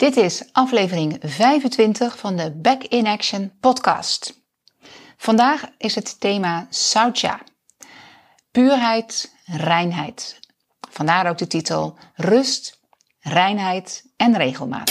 Dit 0.00 0.16
is 0.16 0.44
aflevering 0.52 1.16
25 1.20 2.18
van 2.18 2.36
de 2.36 2.50
Back 2.50 2.82
in 2.82 3.06
Action 3.06 3.52
podcast. 3.60 4.42
Vandaag 5.16 5.64
is 5.78 5.94
het 5.94 6.20
thema 6.20 6.66
Saucha. 6.70 7.40
Puurheid, 8.50 9.34
reinheid. 9.44 10.38
Vandaar 10.90 11.28
ook 11.28 11.38
de 11.38 11.46
titel 11.46 11.98
Rust, 12.14 12.80
reinheid 13.20 14.04
en 14.16 14.36
regelmaat. 14.36 14.90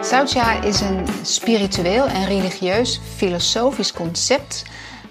Saucha 0.00 0.62
is 0.62 0.80
een 0.80 1.06
spiritueel 1.22 2.06
en 2.06 2.24
religieus 2.24 3.00
filosofisch 3.16 3.92
concept 3.92 4.62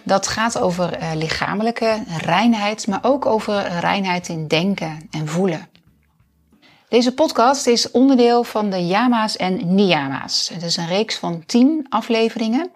dat 0.03 0.27
gaat 0.27 0.59
over 0.59 1.01
uh, 1.01 1.11
lichamelijke 1.15 2.03
reinheid, 2.21 2.87
maar 2.87 2.99
ook 3.01 3.25
over 3.25 3.79
reinheid 3.79 4.27
in 4.27 4.47
denken 4.47 5.07
en 5.11 5.27
voelen. 5.27 5.67
Deze 6.93 7.13
podcast 7.13 7.67
is 7.67 7.91
onderdeel 7.91 8.43
van 8.43 8.69
de 8.69 8.87
Yama's 8.87 9.37
en 9.37 9.75
Niyama's. 9.75 10.49
Het 10.53 10.63
is 10.63 10.77
een 10.77 10.87
reeks 10.87 11.17
van 11.17 11.43
tien 11.45 11.85
afleveringen. 11.89 12.71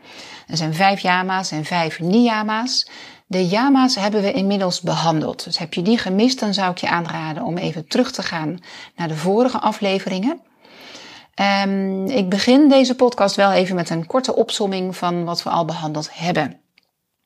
Er 0.48 0.58
zijn 0.58 0.74
vijf 0.74 1.00
Yama's 1.00 1.52
en 1.52 1.66
vijf 1.66 2.00
Niyama's. 2.00 2.90
De 3.28 3.48
Yama's 3.48 3.96
hebben 3.96 4.22
we 4.22 4.32
inmiddels 4.32 4.82
behandeld. 4.82 5.44
Dus 5.44 5.58
heb 5.58 5.74
je 5.74 5.82
die 5.82 5.98
gemist, 5.98 6.40
dan 6.40 6.54
zou 6.54 6.72
ik 6.72 6.78
je 6.78 6.90
aanraden 6.90 7.44
om 7.44 7.58
even 7.58 7.88
terug 7.88 8.12
te 8.12 8.24
gaan 8.24 8.60
naar 8.96 9.08
de 9.08 9.16
vorige 9.16 9.60
afleveringen. 9.60 10.42
Um, 11.64 12.06
ik 12.06 12.30
begin 12.30 12.70
deze 12.70 12.96
podcast 12.96 13.36
wel 13.36 13.52
even 13.52 13.76
met 13.76 13.90
een 13.90 14.06
korte 14.06 14.36
opsomming 14.36 14.96
van 14.96 15.26
wat 15.26 15.44
we 15.44 15.50
al 15.50 15.66
behandeld 15.66 16.10
hebben. 16.14 16.60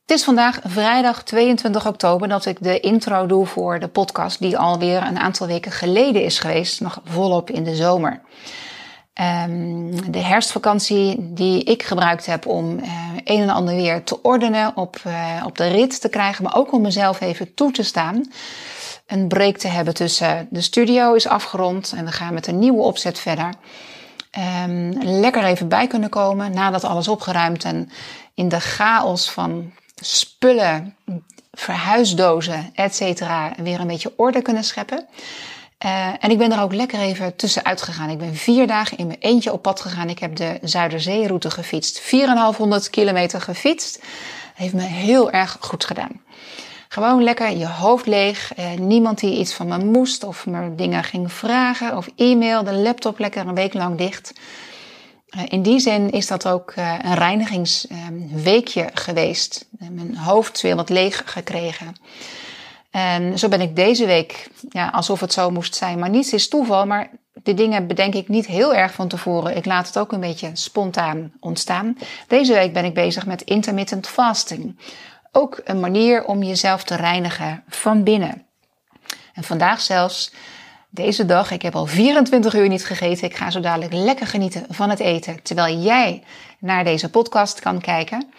Het 0.05 0.19
is 0.19 0.23
vandaag 0.23 0.59
vrijdag 0.63 1.23
22 1.23 1.87
oktober 1.87 2.27
dat 2.27 2.45
ik 2.45 2.63
de 2.63 2.79
intro 2.79 3.25
doe 3.25 3.45
voor 3.45 3.79
de 3.79 3.87
podcast 3.87 4.39
die 4.39 4.57
alweer 4.57 5.01
een 5.03 5.19
aantal 5.19 5.47
weken 5.47 5.71
geleden 5.71 6.23
is 6.23 6.39
geweest, 6.39 6.81
nog 6.81 7.01
volop 7.03 7.49
in 7.49 7.63
de 7.63 7.75
zomer. 7.75 8.21
Um, 9.21 10.11
de 10.11 10.19
herfstvakantie 10.19 11.33
die 11.33 11.63
ik 11.63 11.83
gebruikt 11.83 12.25
heb 12.25 12.45
om 12.45 12.79
uh, 12.79 12.85
een 13.23 13.41
en 13.41 13.49
ander 13.49 13.75
weer 13.75 14.03
te 14.03 14.21
ordenen, 14.21 14.77
op, 14.77 14.97
uh, 15.07 15.43
op 15.45 15.57
de 15.57 15.67
rit 15.67 16.01
te 16.01 16.09
krijgen, 16.09 16.43
maar 16.43 16.55
ook 16.55 16.71
om 16.71 16.81
mezelf 16.81 17.21
even 17.21 17.53
toe 17.53 17.71
te 17.71 17.83
staan. 17.83 18.31
Een 19.07 19.27
break 19.27 19.57
te 19.57 19.67
hebben 19.67 19.93
tussen 19.93 20.47
de 20.49 20.61
studio 20.61 21.13
is 21.13 21.27
afgerond 21.27 21.93
en 21.95 22.05
we 22.05 22.11
gaan 22.11 22.33
met 22.33 22.47
een 22.47 22.59
nieuwe 22.59 22.81
opzet 22.81 23.19
verder. 23.19 23.53
Um, 24.65 25.03
lekker 25.03 25.43
even 25.43 25.67
bij 25.67 25.87
kunnen 25.87 26.09
komen 26.09 26.53
nadat 26.53 26.83
alles 26.83 27.07
opgeruimd 27.07 27.63
en 27.63 27.89
in 28.33 28.49
de 28.49 28.59
chaos 28.59 29.31
van 29.31 29.71
spullen, 30.01 30.95
verhuisdozen, 31.51 32.71
et 32.73 32.95
cetera, 32.95 33.53
weer 33.57 33.79
een 33.79 33.87
beetje 33.87 34.13
orde 34.15 34.41
kunnen 34.41 34.63
scheppen. 34.63 35.07
Uh, 35.85 36.07
en 36.19 36.31
ik 36.31 36.37
ben 36.37 36.51
er 36.51 36.61
ook 36.61 36.73
lekker 36.73 36.99
even 36.99 37.35
tussenuit 37.35 37.81
gegaan. 37.81 38.09
Ik 38.09 38.17
ben 38.17 38.35
vier 38.35 38.67
dagen 38.67 38.97
in 38.97 39.07
mijn 39.07 39.19
eentje 39.19 39.51
op 39.51 39.61
pad 39.61 39.81
gegaan. 39.81 40.09
Ik 40.09 40.19
heb 40.19 40.35
de 40.35 40.59
Zuiderzeeroute 40.61 41.51
gefietst. 41.51 41.99
4,500 41.99 42.89
kilometer 42.89 43.41
gefietst. 43.41 43.99
Heeft 44.55 44.73
me 44.73 44.81
heel 44.81 45.31
erg 45.31 45.57
goed 45.59 45.85
gedaan. 45.85 46.21
Gewoon 46.87 47.23
lekker 47.23 47.57
je 47.57 47.67
hoofd 47.67 48.05
leeg. 48.05 48.51
Uh, 48.59 48.73
niemand 48.73 49.19
die 49.19 49.37
iets 49.37 49.53
van 49.53 49.67
me 49.67 49.77
moest 49.77 50.23
of 50.23 50.45
me 50.45 50.75
dingen 50.75 51.03
ging 51.03 51.33
vragen 51.33 51.97
of 51.97 52.09
e-mail. 52.15 52.63
De 52.63 52.73
laptop 52.73 53.19
lekker 53.19 53.47
een 53.47 53.55
week 53.55 53.73
lang 53.73 53.97
dicht. 53.97 54.33
Eh, 55.31 55.43
in 55.47 55.61
die 55.61 55.79
zin 55.79 56.09
is 56.09 56.27
dat 56.27 56.47
ook 56.47 56.71
eh, 56.71 56.95
een 57.01 57.15
reinigingsweekje 57.15 58.89
geweest. 58.93 59.67
Eh, 59.79 59.87
mijn 59.87 60.17
hoofd 60.17 60.61
weer 60.61 60.75
wat 60.75 60.89
leeg 60.89 61.21
gekregen. 61.25 61.95
En 62.91 63.39
zo 63.39 63.47
ben 63.47 63.61
ik 63.61 63.75
deze 63.75 64.05
week, 64.05 64.49
ja, 64.69 64.87
alsof 64.87 65.19
het 65.19 65.33
zo 65.33 65.49
moest 65.49 65.75
zijn. 65.75 65.99
Maar 65.99 66.09
niets 66.09 66.33
is 66.33 66.47
toeval, 66.47 66.85
maar 66.85 67.09
de 67.33 67.53
dingen 67.53 67.87
bedenk 67.87 68.13
ik 68.13 68.27
niet 68.27 68.45
heel 68.45 68.75
erg 68.75 68.93
van 68.93 69.07
tevoren. 69.07 69.55
Ik 69.55 69.65
laat 69.65 69.87
het 69.87 69.97
ook 69.97 70.11
een 70.11 70.19
beetje 70.19 70.49
spontaan 70.53 71.33
ontstaan. 71.39 71.97
Deze 72.27 72.53
week 72.53 72.73
ben 72.73 72.85
ik 72.85 72.93
bezig 72.93 73.25
met 73.25 73.41
intermittent 73.41 74.07
fasting. 74.07 74.79
Ook 75.31 75.61
een 75.63 75.79
manier 75.79 76.25
om 76.25 76.43
jezelf 76.43 76.83
te 76.83 76.95
reinigen 76.95 77.63
van 77.67 78.03
binnen. 78.03 78.45
En 79.33 79.43
vandaag 79.43 79.81
zelfs 79.81 80.31
deze 80.93 81.25
dag, 81.25 81.51
ik 81.51 81.61
heb 81.61 81.75
al 81.75 81.85
24 81.85 82.53
uur 82.53 82.67
niet 82.67 82.85
gegeten. 82.85 83.27
Ik 83.27 83.35
ga 83.35 83.51
zo 83.51 83.59
dadelijk 83.59 83.93
lekker 83.93 84.27
genieten 84.27 84.65
van 84.69 84.89
het 84.89 84.99
eten. 84.99 85.43
Terwijl 85.43 85.77
jij 85.77 86.23
naar 86.59 86.83
deze 86.83 87.09
podcast 87.09 87.59
kan 87.59 87.81
kijken. 87.81 88.29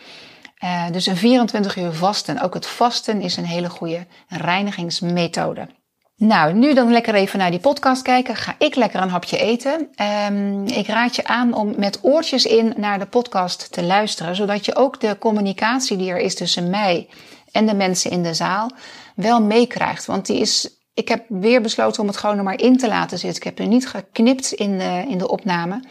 Uh, 0.65 0.91
dus 0.91 1.07
een 1.07 1.17
24 1.17 1.77
uur 1.77 1.93
vasten. 1.93 2.41
Ook 2.41 2.55
het 2.55 2.67
vasten 2.67 3.21
is 3.21 3.37
een 3.37 3.45
hele 3.45 3.71
goede 3.71 4.07
reinigingsmethode. 4.29 5.69
Nou, 6.17 6.53
nu 6.53 6.75
dan 6.75 6.91
lekker 6.91 7.15
even 7.15 7.39
naar 7.39 7.51
die 7.51 7.61
podcast 7.61 8.03
kijken. 8.03 8.37
Ga 8.37 8.55
ik 8.59 8.75
lekker 8.75 9.03
een 9.03 9.11
hapje 9.11 9.39
eten. 9.39 9.89
Um, 10.31 10.67
ik 10.67 10.87
raad 10.87 11.17
je 11.17 11.25
aan 11.25 11.55
om 11.55 11.75
met 11.77 11.99
oortjes 12.03 12.45
in 12.45 12.75
naar 12.77 12.99
de 12.99 13.07
podcast 13.07 13.73
te 13.73 13.83
luisteren. 13.83 14.37
Zodat 14.37 14.65
je 14.65 14.77
ook 14.77 15.01
de 15.01 15.19
communicatie 15.19 15.97
die 15.97 16.11
er 16.11 16.21
is 16.21 16.35
tussen 16.35 16.71
mij 16.71 17.09
en 17.53 17.67
de 17.67 17.75
mensen 17.75 18.11
in 18.11 18.23
de 18.23 18.35
zaal 18.35 18.71
wel 19.15 19.43
meekrijgt. 19.43 20.07
Want 20.07 20.27
die 20.27 20.41
is 20.41 20.82
ik 20.95 21.09
heb 21.09 21.25
weer 21.29 21.63
besloten 21.63 22.03
om 22.03 22.09
het 22.09 22.17
gewoon 22.17 22.39
er 22.39 22.45
maar 22.45 22.61
in 22.61 22.77
te 22.77 22.89
laten 22.89 23.19
zitten. 23.19 23.39
Ik 23.39 23.45
heb 23.45 23.59
er 23.59 23.67
niet 23.67 23.89
geknipt 23.89 24.53
in 24.53 24.79
de, 24.79 25.05
in 25.09 25.19
de 25.19 25.29
opname. 25.29 25.83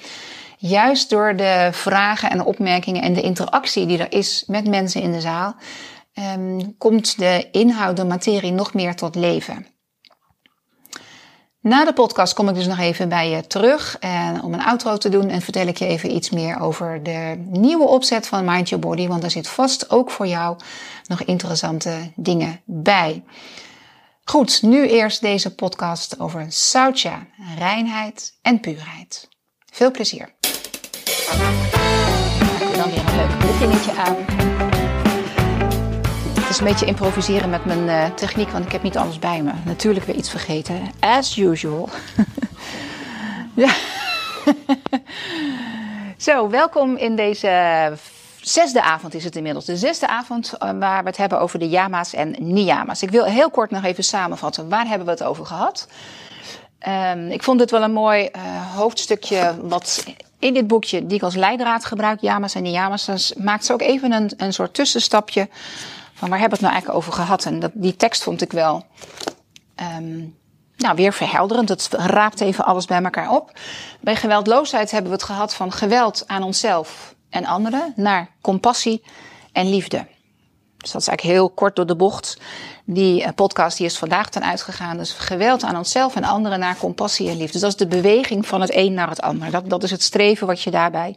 Juist 0.57 1.09
door 1.09 1.35
de 1.35 1.69
vragen 1.71 2.29
en 2.29 2.43
opmerkingen 2.43 3.01
en 3.01 3.13
de 3.13 3.21
interactie 3.21 3.85
die 3.85 3.97
er 3.97 4.11
is 4.11 4.43
met 4.47 4.67
mensen 4.67 5.01
in 5.01 5.11
de 5.11 5.21
zaal, 5.21 5.55
um, 6.37 6.77
komt 6.77 7.17
de 7.17 7.47
inhoud, 7.51 7.97
de 7.97 8.05
materie 8.05 8.51
nog 8.51 8.73
meer 8.73 8.95
tot 8.95 9.15
leven. 9.15 9.65
Na 11.61 11.85
de 11.85 11.93
podcast 11.93 12.33
kom 12.33 12.49
ik 12.49 12.55
dus 12.55 12.67
nog 12.67 12.79
even 12.79 13.09
bij 13.09 13.29
je 13.29 13.47
terug 13.47 13.97
en 13.99 14.43
om 14.43 14.53
een 14.53 14.63
outro 14.63 14.97
te 14.97 15.09
doen 15.09 15.29
en 15.29 15.41
vertel 15.41 15.67
ik 15.67 15.77
je 15.77 15.85
even 15.85 16.15
iets 16.15 16.29
meer 16.29 16.59
over 16.59 17.03
de 17.03 17.43
nieuwe 17.49 17.87
opzet 17.87 18.27
van 18.27 18.45
Mind 18.45 18.69
Your 18.69 18.87
Body, 18.87 19.07
want 19.07 19.21
daar 19.21 19.31
zit 19.31 19.47
vast 19.47 19.89
ook 19.89 20.11
voor 20.11 20.27
jou 20.27 20.57
nog 21.07 21.21
interessante 21.23 22.11
dingen 22.15 22.61
bij. 22.65 23.23
Goed, 24.23 24.61
nu 24.61 24.87
eerst 24.87 25.21
deze 25.21 25.55
podcast 25.55 26.19
over 26.19 26.45
Saucha, 26.49 27.27
reinheid 27.57 28.37
en 28.41 28.59
puurheid. 28.59 29.29
Veel 29.71 29.91
plezier. 29.91 30.33
Maak 32.39 32.75
dan 32.75 32.89
weer 32.89 33.07
een 33.07 33.15
leuk 33.15 33.39
beginnetje 33.39 33.91
aan. 33.91 34.15
Het 36.39 36.49
is 36.49 36.59
een 36.59 36.65
beetje 36.65 36.85
improviseren 36.85 37.49
met 37.49 37.65
mijn 37.65 37.83
uh, 37.83 38.15
techniek, 38.15 38.49
want 38.49 38.65
ik 38.65 38.71
heb 38.71 38.83
niet 38.83 38.97
alles 38.97 39.19
bij 39.19 39.41
me. 39.41 39.51
Natuurlijk 39.65 40.05
weer 40.05 40.15
iets 40.15 40.29
vergeten, 40.29 40.91
as 40.99 41.37
usual. 41.37 41.89
ja. 43.55 43.73
Zo, 46.17 46.49
welkom 46.49 46.95
in 46.97 47.15
deze 47.15 47.93
zesde 48.41 48.81
avond 48.81 49.13
is 49.13 49.23
het 49.23 49.35
inmiddels. 49.35 49.65
De 49.65 49.77
zesde 49.77 50.07
avond 50.07 50.53
eh, 50.53 50.69
waar 50.79 51.03
we 51.03 51.09
het 51.09 51.17
hebben 51.17 51.39
over 51.39 51.59
de 51.59 51.69
yama's 51.69 52.13
en 52.13 52.35
niyama's. 52.39 53.01
Ik 53.01 53.11
wil 53.11 53.23
heel 53.23 53.49
kort 53.49 53.71
nog 53.71 53.83
even 53.83 54.03
samenvatten. 54.03 54.69
Waar 54.69 54.87
hebben 54.87 55.05
we 55.05 55.11
het 55.11 55.23
over 55.23 55.45
gehad? 55.45 55.87
Um, 56.87 57.31
ik 57.31 57.43
vond 57.43 57.59
dit 57.59 57.71
wel 57.71 57.83
een 57.83 57.93
mooi 57.93 58.29
uh, 58.35 58.75
hoofdstukje 58.75 59.55
wat 59.61 60.05
in 60.39 60.53
dit 60.53 60.67
boekje, 60.67 61.05
die 61.05 61.17
ik 61.17 61.23
als 61.23 61.35
leidraad 61.35 61.85
gebruik, 61.85 62.21
yama's 62.21 62.55
en 62.55 62.63
niyama's. 62.63 63.05
Dan 63.05 63.19
maakt 63.43 63.65
ze 63.65 63.73
ook 63.73 63.81
even 63.81 64.11
een, 64.11 64.33
een 64.37 64.53
soort 64.53 64.73
tussenstapje 64.73 65.49
van 66.13 66.29
waar 66.29 66.39
hebben 66.39 66.59
we 66.59 66.65
het 66.65 66.73
nou 66.73 66.73
eigenlijk 66.73 66.97
over 66.97 67.13
gehad. 67.13 67.45
En 67.45 67.59
dat, 67.59 67.71
die 67.73 67.95
tekst 67.95 68.23
vond 68.23 68.41
ik 68.41 68.51
wel 68.51 68.85
um, 69.97 70.37
nou, 70.77 70.95
weer 70.95 71.13
verhelderend. 71.13 71.69
Het 71.69 71.87
raapt 71.91 72.41
even 72.41 72.65
alles 72.65 72.85
bij 72.85 73.03
elkaar 73.03 73.29
op. 73.29 73.51
Bij 73.99 74.15
geweldloosheid 74.15 74.91
hebben 74.91 75.11
we 75.11 75.17
het 75.17 75.25
gehad 75.25 75.53
van 75.53 75.71
geweld 75.71 76.23
aan 76.27 76.43
onszelf 76.43 77.15
en 77.31 77.45
anderen 77.45 77.93
naar 77.95 78.29
compassie 78.41 79.03
en 79.51 79.69
liefde. 79.69 80.07
Dus 80.77 80.91
dat 80.91 81.01
is 81.01 81.07
eigenlijk 81.07 81.37
heel 81.37 81.49
kort 81.49 81.75
door 81.75 81.85
de 81.85 81.95
bocht. 81.95 82.37
Die 82.85 83.23
eh, 83.23 83.33
podcast 83.35 83.77
die 83.77 83.85
is 83.85 83.97
vandaag 83.97 84.29
ten 84.29 84.43
uitgegaan. 84.43 84.97
Dus 84.97 85.11
geweld 85.11 85.63
aan 85.63 85.77
onszelf 85.77 86.15
en 86.15 86.23
anderen 86.23 86.59
naar 86.59 86.77
compassie 86.77 87.29
en 87.29 87.37
liefde. 87.37 87.51
Dus 87.51 87.61
dat 87.61 87.69
is 87.69 87.77
de 87.77 87.87
beweging 87.87 88.47
van 88.47 88.61
het 88.61 88.75
een 88.75 88.93
naar 88.93 89.09
het 89.09 89.21
ander. 89.21 89.51
Dat, 89.51 89.69
dat 89.69 89.83
is 89.83 89.91
het 89.91 90.03
streven 90.03 90.47
wat 90.47 90.61
je 90.61 90.71
daarbij 90.71 91.15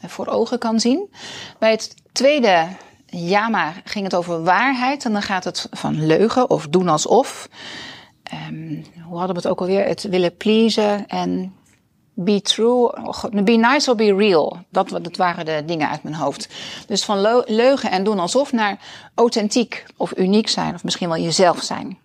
eh, 0.00 0.10
voor 0.10 0.26
ogen 0.26 0.58
kan 0.58 0.80
zien. 0.80 1.10
Bij 1.58 1.70
het 1.70 1.94
tweede 2.12 2.66
jama 3.06 3.72
ging 3.84 4.04
het 4.04 4.14
over 4.14 4.42
waarheid. 4.44 5.04
En 5.04 5.12
dan 5.12 5.22
gaat 5.22 5.44
het 5.44 5.68
van 5.70 6.06
leugen 6.06 6.50
of 6.50 6.66
doen 6.68 6.88
alsof. 6.88 7.48
Um, 8.48 8.84
hoe 9.08 9.18
hadden 9.18 9.36
we 9.36 9.42
het 9.42 9.50
ook 9.50 9.60
alweer? 9.60 9.86
Het 9.86 10.02
willen 10.02 10.36
pleasen 10.36 11.06
en 11.06 11.54
be 12.18 12.40
true, 12.40 12.90
be 13.44 13.56
nice 13.56 13.90
or 13.90 13.96
be 13.96 14.14
real. 14.14 14.58
Dat, 14.68 14.88
dat 14.88 15.16
waren 15.16 15.44
de 15.44 15.62
dingen 15.66 15.88
uit 15.88 16.02
mijn 16.02 16.14
hoofd. 16.14 16.48
Dus 16.86 17.04
van 17.04 17.44
leugen 17.46 17.90
en 17.90 18.04
doen 18.04 18.18
alsof 18.18 18.52
naar 18.52 18.78
authentiek 19.14 19.84
of 19.96 20.16
uniek 20.16 20.48
zijn, 20.48 20.74
of 20.74 20.84
misschien 20.84 21.08
wel 21.08 21.22
jezelf 21.22 21.62
zijn. 21.62 21.98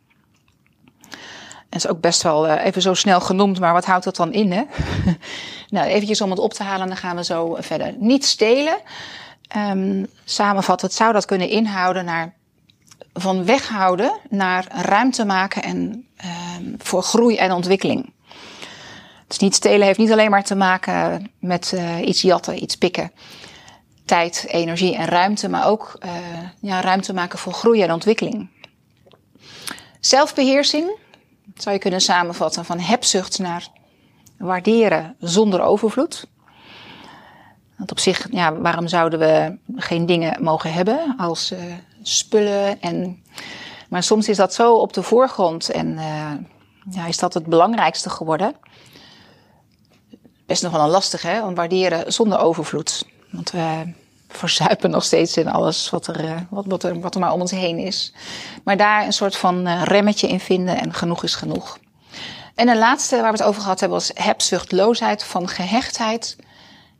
Dat 1.70 1.84
is 1.84 1.88
ook 1.88 2.02
best 2.02 2.22
wel 2.22 2.48
uh, 2.48 2.66
even 2.66 2.82
zo 2.82 2.94
snel 2.94 3.22
genoemd, 3.22 3.60
maar 3.60 3.74
wat 3.74 3.86
houdt 3.86 4.04
dat 4.04 4.16
dan 4.16 4.34
in, 4.34 4.52
hè? 4.52 4.64
nou, 5.70 5.88
eventjes 5.88 6.22
om 6.22 6.30
het 6.30 6.40
op 6.40 6.54
te 6.54 6.64
halen, 6.64 6.88
dan 6.88 6.98
gaan 6.98 7.16
we 7.16 7.24
zo 7.24 7.58
verder. 7.60 7.94
Niet 7.98 8.26
stelen. 8.26 8.78
Um, 9.58 10.08
samenvatten, 10.26 10.88
het 10.88 10.96
zou 10.96 11.14
dat 11.14 11.26
kunnen 11.26 11.50
inhouden 11.50 12.06
naar 12.06 12.34
van 13.14 13.46
weghouden 13.46 14.20
naar 14.30 14.66
ruimte 14.70 15.26
maken 15.26 15.64
en 15.64 16.08
ehm, 16.18 16.74
voor 16.78 17.04
groei 17.04 17.38
en 17.38 17.52
ontwikkeling. 17.52 18.14
Dus 19.32 19.40
niet 19.40 19.56
stelen 19.56 19.86
heeft 19.86 20.00
niet 20.00 20.12
alleen 20.12 20.30
maar 20.30 20.44
te 20.44 20.56
maken 20.56 21.32
met 21.40 21.72
uh, 21.76 22.08
iets 22.08 22.22
jatten, 22.22 22.64
iets 22.64 22.76
pikken. 22.76 23.12
Tijd, 24.06 24.46
energie 24.48 24.96
en 24.96 25.06
ruimte, 25.06 25.50
maar 25.50 25.68
ook 25.68 25.98
uh, 26.06 26.12
ja, 26.60 26.82
ruimte 26.82 27.14
maken 27.14 27.40
voor 27.40 27.54
groei 27.54 27.82
en 27.82 27.92
ontwikkeling. 27.92 28.50
Zelfbeheersing 30.00 30.98
zou 31.56 31.76
je 31.76 31.82
kunnen 31.82 32.02
samenvatten 32.02 32.66
van 32.66 32.80
hebzucht 32.80 33.40
naar 33.40 33.68
waarderen 34.38 35.16
zonder 35.20 35.62
overvloed. 35.62 36.28
Want 37.78 37.92
op 37.92 38.00
zich, 38.00 38.28
ja, 38.32 38.54
waarom 38.56 38.88
zouden 38.88 39.20
we 39.20 39.58
geen 39.76 40.06
dingen 40.06 40.44
mogen 40.44 40.74
hebben 40.74 41.16
als 41.18 41.52
uh, 41.52 41.60
spullen? 42.02 42.82
En, 42.82 43.24
maar 43.90 44.04
soms 44.04 44.30
is 44.30 44.38
dat 44.38 44.54
zo 44.54 44.74
op 44.74 44.94
de 44.94 45.04
voorgrond 45.04 45.70
en 45.70 46.00
ja, 46.90 47.06
is 47.08 47.18
dat 47.18 47.34
het 47.34 47.46
belangrijkste 47.46 48.10
geworden. 48.10 48.56
Best 50.52 50.64
nog 50.64 50.72
wel 50.72 50.82
een 50.82 50.90
lastig, 50.90 51.22
hè? 51.22 51.42
Want 51.42 51.58
waarderen 51.58 52.14
zonder 52.14 52.40
overvloed. 52.40 53.06
Want 53.30 53.52
we 53.52 53.94
verzuipen 54.28 54.90
nog 54.90 55.04
steeds 55.04 55.38
in 55.38 55.48
alles 55.48 55.90
wat 55.90 56.08
er, 56.08 56.24
uh, 56.24 56.38
wat, 56.50 56.66
wat, 56.66 56.82
wat 56.82 57.14
er 57.14 57.20
maar 57.20 57.34
om 57.34 57.42
ons 57.42 57.52
heen 57.52 57.78
is. 57.78 58.14
Maar 58.64 58.78
daar 58.78 59.06
een 59.06 59.14
soort 59.14 59.36
van 59.36 59.68
remmetje 59.84 60.28
in 60.28 60.40
vinden 60.40 60.78
en 60.78 60.94
genoeg 60.94 61.24
is 61.24 61.36
genoeg. 61.36 61.78
En 62.56 62.66
de 62.66 62.78
laatste 62.78 63.16
waar 63.16 63.32
we 63.32 63.38
het 63.38 63.48
over 63.48 63.62
gehad 63.62 63.80
hebben 63.80 63.98
was 63.98 64.12
hebzuchtloosheid 64.14 65.24
van 65.24 65.48
gehechtheid 65.48 66.36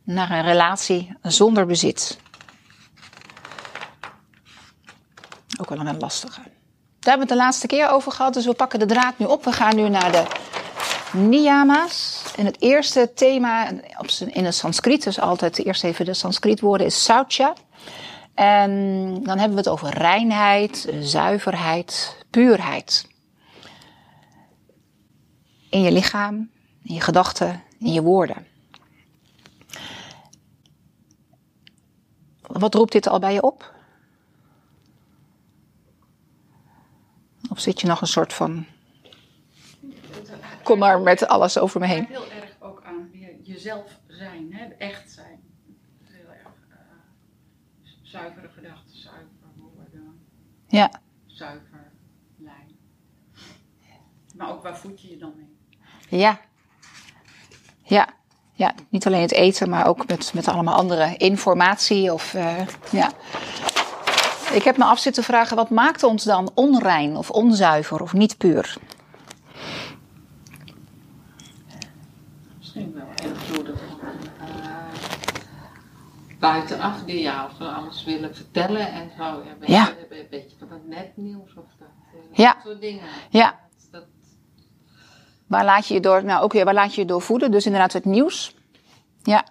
naar 0.02 0.30
een 0.30 0.44
relatie 0.44 1.16
zonder 1.22 1.66
bezit. 1.66 2.18
Ook 5.60 5.68
wel 5.68 5.78
een 5.78 5.98
lastige. 5.98 6.40
Daar 6.40 6.50
hebben 7.00 7.26
we 7.26 7.32
het 7.32 7.38
de 7.40 7.44
laatste 7.44 7.66
keer 7.66 7.90
over 7.90 8.12
gehad, 8.12 8.34
dus 8.34 8.46
we 8.46 8.54
pakken 8.54 8.78
de 8.78 8.86
draad 8.86 9.18
nu 9.18 9.26
op. 9.26 9.44
We 9.44 9.52
gaan 9.52 9.76
nu 9.76 9.88
naar 9.88 10.12
de 10.12 10.24
niyama's. 11.12 12.21
En 12.36 12.44
het 12.44 12.60
eerste 12.60 13.12
thema 13.14 13.70
in 14.26 14.44
het 14.44 14.54
Sanskriet, 14.54 15.04
dus 15.04 15.20
altijd 15.20 15.64
eerst 15.64 15.84
even 15.84 16.04
de 16.04 16.14
Sanskrietwoorden, 16.14 16.86
is 16.86 17.04
saucha. 17.04 17.54
En 18.34 18.70
dan 19.22 19.38
hebben 19.38 19.50
we 19.50 19.62
het 19.62 19.68
over 19.68 19.88
reinheid, 19.88 20.92
zuiverheid, 21.00 22.16
puurheid. 22.30 23.08
In 25.70 25.82
je 25.82 25.92
lichaam, 25.92 26.50
in 26.82 26.94
je 26.94 27.00
gedachten, 27.00 27.62
in 27.78 27.92
je 27.92 28.02
woorden. 28.02 28.46
Wat 32.40 32.74
roept 32.74 32.92
dit 32.92 33.08
al 33.08 33.18
bij 33.18 33.32
je 33.32 33.42
op? 33.42 33.74
Of 37.50 37.60
zit 37.60 37.80
je 37.80 37.86
nog 37.86 38.00
een 38.00 38.06
soort 38.06 38.32
van. 38.32 38.66
Kom 40.72 40.80
maar 40.80 41.00
met 41.00 41.26
alles 41.26 41.58
over 41.58 41.80
me 41.80 41.86
heen. 41.86 42.06
Heel 42.08 42.30
erg 42.30 42.56
ook 42.60 42.82
aan 42.84 43.10
jezelf 43.42 43.98
zijn, 44.06 44.52
hè? 44.52 44.64
echt 44.64 45.10
zijn. 45.10 45.42
Heel 46.02 46.30
erg 46.30 46.54
uh, 46.68 46.76
zuivere 48.02 48.48
gedachten, 48.48 48.96
zuiver 48.96 49.26
woorden. 49.56 50.26
Ja. 50.68 50.90
Zuiver 51.26 51.92
lijn. 52.36 52.76
Maar 54.36 54.50
ook 54.50 54.62
waar 54.62 54.76
voed 54.76 55.00
je 55.00 55.08
je 55.08 55.16
dan 55.16 55.32
mee? 55.36 55.56
Ja. 56.20 56.40
Ja 57.82 58.08
ja, 58.62 58.74
niet 58.88 59.06
alleen 59.06 59.20
het 59.20 59.32
eten, 59.32 59.68
maar 59.68 59.86
ook 59.86 60.06
met, 60.06 60.34
met 60.34 60.48
allemaal 60.48 60.74
andere 60.74 61.16
informatie. 61.16 62.12
Of, 62.12 62.34
uh, 62.34 62.58
ja. 62.90 63.10
Ik 64.52 64.62
heb 64.62 64.76
me 64.76 64.84
af 64.84 64.98
zitten 64.98 65.22
vragen, 65.22 65.56
wat 65.56 65.70
maakt 65.70 66.02
ons 66.02 66.24
dan 66.24 66.50
onrein 66.54 67.16
of 67.16 67.30
onzuiver 67.30 68.02
of 68.02 68.12
niet 68.12 68.38
puur? 68.38 68.76
Misschien 72.58 72.94
wel 72.94 73.30
invloeden 73.30 73.78
van 73.78 73.98
uh, 74.48 74.84
buitenaf 76.42 77.04
die 77.04 77.20
jou 77.20 77.50
zo 77.58 77.64
alles 77.64 78.04
willen 78.04 78.34
vertellen 78.34 78.92
en 78.92 79.10
zo. 79.16 79.42
Ja, 79.64 79.84
beetje, 79.88 80.20
een 80.20 80.26
beetje 80.30 80.56
van 80.58 80.68
het 80.70 80.88
netnieuws 80.88 81.54
of 81.54 81.64
dat, 81.78 81.88
ja. 82.32 82.52
dat 82.52 82.62
soort 82.64 82.80
dingen. 82.80 83.04
Ja. 83.30 83.60
Waar 85.46 85.64
laat 85.64 85.86
je 85.86 85.94
je 85.94 86.00
door, 86.00 86.24
nou 86.24 86.42
ook 86.42 86.52
weer, 86.52 86.64
waar 86.64 86.74
laat 86.74 86.94
je 86.94 87.00
je 87.00 87.06
door 87.06 87.22
voeden? 87.22 87.50
Dus 87.50 87.64
inderdaad 87.64 87.92
het 87.92 88.04
nieuws. 88.04 88.54
Ja. 89.22 89.44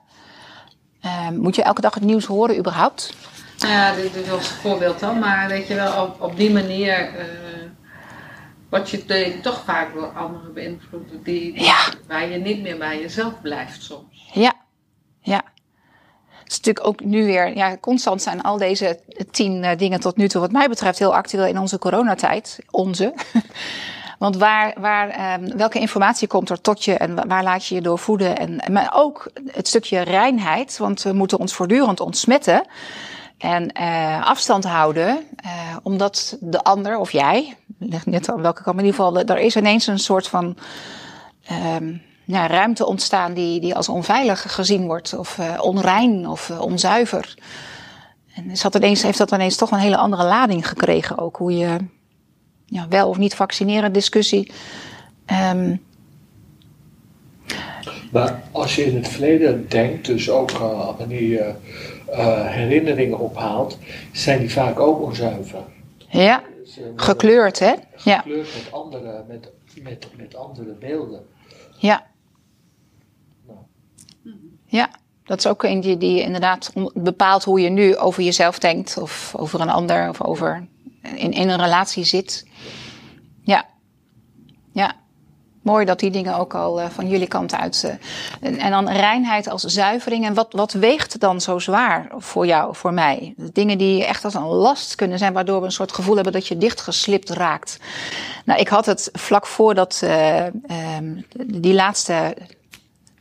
Uh, 1.06 1.30
moet 1.30 1.56
je 1.56 1.64
elke 1.64 1.82
dag 1.82 1.94
het 1.94 2.04
nieuws 2.04 2.26
horen 2.26 2.58
überhaupt? 2.58 3.14
Ja, 3.58 3.96
dit 3.96 4.16
is 4.16 4.32
als 4.32 4.48
voorbeeld 4.48 5.00
dan. 5.00 5.20
Maar 5.20 5.48
weet 5.48 5.68
je 5.68 5.76
wel, 5.76 6.04
op, 6.04 6.22
op 6.22 6.38
die 6.38 6.52
manier 6.52 7.20
uh, 7.20 7.26
word 8.70 8.90
je 8.90 9.40
toch 9.42 9.64
vaak 9.64 9.94
door 9.94 10.08
anderen 10.08 10.54
beïnvloed. 10.54 11.10
Die, 11.10 11.22
die, 11.24 11.64
ja. 11.64 11.94
Waar 12.08 12.30
je 12.30 12.38
niet 12.38 12.62
meer 12.62 12.78
bij 12.78 13.02
jezelf 13.02 13.42
blijft 13.42 13.84
soms. 13.84 14.30
Ja, 14.34 14.54
ja. 15.20 15.42
Is 16.52 16.58
natuurlijk 16.58 16.88
ook 16.88 17.04
nu 17.04 17.26
weer, 17.26 17.56
ja, 17.56 17.78
constant 17.78 18.22
zijn 18.22 18.42
al 18.42 18.58
deze 18.58 19.00
tien 19.32 19.64
uh, 19.64 19.78
dingen 19.78 20.00
tot 20.00 20.18
nu 20.18 20.28
toe, 20.28 20.42
wat 20.42 20.52
mij 20.52 20.68
betreft, 20.68 21.00
heel 21.00 21.16
actueel 21.16 21.46
in 21.46 21.60
onze 21.60 21.80
coronatijd. 21.80 22.60
Onze. 22.72 23.14
Want 24.20 24.38
waar, 24.38 24.74
waar, 24.80 25.40
um, 25.42 25.58
welke 25.58 25.80
informatie 25.80 26.28
komt 26.28 26.50
er 26.50 26.62
tot 26.62 26.86
je 26.86 26.94
en 26.94 27.28
waar 27.28 27.44
laat 27.44 27.66
je 27.66 27.76
je 27.76 27.82
door 27.82 28.00
voeden? 28.00 28.38
En, 28.38 28.62
maar 28.72 28.92
ook 28.96 29.32
het 29.52 29.68
stukje 29.68 30.00
reinheid, 30.00 30.78
want 30.78 31.02
we 31.02 31.14
moeten 31.14 31.38
ons 31.38 31.54
voortdurend 31.54 32.00
ontsmetten 32.00 32.66
en 33.38 33.72
uh, 33.82 34.28
afstand 34.28 34.64
houden, 34.64 35.08
uh, 35.46 35.52
omdat 35.84 36.38
de 36.40 36.64
ander 36.64 36.98
of 36.98 37.12
jij, 37.12 37.56
net 38.06 38.30
aan 38.30 38.42
welke 38.42 38.64
kant, 38.64 38.80
in 38.80 38.86
ieder 38.86 39.00
geval, 39.00 39.20
er 39.20 39.40
is 39.40 39.56
ineens 39.56 39.88
een 39.88 40.00
soort 40.00 40.28
van 40.28 40.58
um, 41.76 42.02
ja, 42.32 42.48
ruimte 42.48 42.86
ontstaan 42.86 43.34
die, 43.34 43.60
die 43.60 43.76
als 43.76 43.90
onveilig 43.90 44.54
gezien 44.54 44.86
wordt, 44.86 45.18
of 45.18 45.38
uh, 45.38 45.60
onrein 45.62 46.28
of 46.28 46.50
onzuiver. 46.60 47.38
En 48.36 48.50
is 48.50 48.62
dat 48.62 48.76
ineens, 48.76 49.04
heeft 49.04 49.18
dat 49.18 49.32
ineens 49.32 49.56
toch 49.56 49.72
een 49.72 49.80
hele 49.80 49.98
andere 49.98 50.24
lading 50.24 50.68
gekregen, 50.68 51.18
ook 51.18 51.38
hoe 51.38 51.58
je 51.58 51.78
ja, 52.66 52.88
wel 52.90 53.10
of 53.10 53.18
niet 53.18 53.36
vaccineren 53.36 53.94
discussie. 53.94 54.52
Um... 55.54 55.84
Maar 58.12 58.42
als 58.52 58.76
je 58.76 58.86
in 58.86 58.96
het 58.96 59.08
verleden 59.08 59.70
denkt, 59.70 60.06
dus 60.06 60.30
ook 60.30 60.52
uh, 60.52 60.98
wanneer 60.98 61.24
je 61.24 61.54
herinneringen 62.46 63.20
ophaalt, 63.20 63.78
zijn 64.12 64.40
die 64.40 64.52
vaak 64.52 64.80
ook 64.80 65.02
onzuiver. 65.02 65.64
Ja, 66.10 66.44
gekleurd 66.96 67.60
hè? 67.60 67.74
Gekleurd 67.96 68.50
ja. 68.50 68.60
met, 68.64 68.72
andere, 68.72 69.24
met, 69.28 69.52
met, 69.84 70.08
met 70.18 70.36
andere 70.36 70.74
beelden. 70.80 71.26
Ja. 71.78 72.06
Nou. 74.24 74.38
Ja, 74.66 74.90
dat 75.26 75.38
is 75.38 75.48
ook 75.48 75.64
een 75.64 75.82
die, 75.82 75.98
die 75.98 76.22
inderdaad 76.22 76.74
bepaalt 76.94 77.44
hoe 77.44 77.62
je 77.62 77.70
nu 77.70 77.98
over 77.98 78.24
jezelf 78.24 78.60
denkt, 78.60 78.98
of 78.98 79.34
over 79.36 79.62
een 79.62 79.70
ander, 79.70 80.10
of 80.10 80.22
over 80.22 80.68
in, 81.02 81.50
een 81.50 81.62
relatie 81.62 82.04
zit. 82.04 82.48
Ja. 83.44 83.66
Ja. 84.72 84.94
Mooi 85.62 85.86
dat 85.86 86.00
die 86.00 86.12
dingen 86.12 86.38
ook 86.38 86.54
al 86.54 86.82
uh, 86.82 86.90
van 86.90 87.08
jullie 87.08 87.28
kant 87.28 87.56
uit. 87.56 88.00
Uh, 88.42 88.64
en, 88.66 88.72
dan 88.72 88.90
reinheid 88.90 89.50
als 89.50 89.64
zuivering. 89.64 90.26
En 90.26 90.34
wat, 90.34 90.54
wat 90.54 90.72
weegt 90.72 91.20
dan 91.20 91.42
zo 91.42 91.60
zwaar 91.60 92.12
voor 92.18 92.46
jou, 92.46 92.76
voor 92.76 92.94
mij? 92.94 93.34
Dingen 93.38 93.78
die 93.78 94.06
echt 94.06 94.24
als 94.24 94.34
een 94.34 94.46
last 94.46 94.96
kunnen 94.96 95.18
zijn, 95.18 95.34
waardoor 95.34 95.60
we 95.60 95.66
een 95.66 95.72
soort 95.72 95.92
gevoel 95.92 96.16
hebben 96.16 96.34
dat 96.34 96.48
je 96.48 96.58
dichtgeslipt 96.58 97.30
raakt. 97.30 97.78
Nou, 98.46 98.60
ik 98.60 98.68
had 98.68 98.86
het 98.86 99.10
vlak 99.14 99.48
voordat 99.48 100.02
uh, 100.04 100.46
die 101.46 101.74
laatste 101.74 102.36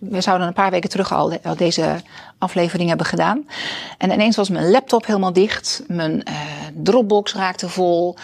we 0.00 0.21
zouden 0.21 0.47
een 0.47 0.52
paar 0.52 0.71
weken 0.71 0.90
terug 0.90 1.12
al, 1.12 1.28
de, 1.28 1.40
al, 1.42 1.57
deze 1.57 2.00
aflevering 2.40 2.88
hebben 2.88 3.06
gedaan. 3.06 3.47
En 3.99 4.11
ineens 4.11 4.37
was 4.37 4.49
mijn 4.49 4.70
laptop 4.70 5.06
helemaal 5.06 5.32
dicht. 5.32 5.82
Mijn 5.87 6.12
uh, 6.28 6.35
Dropbox 6.75 7.35
raakte 7.35 7.68
vol. 7.68 8.16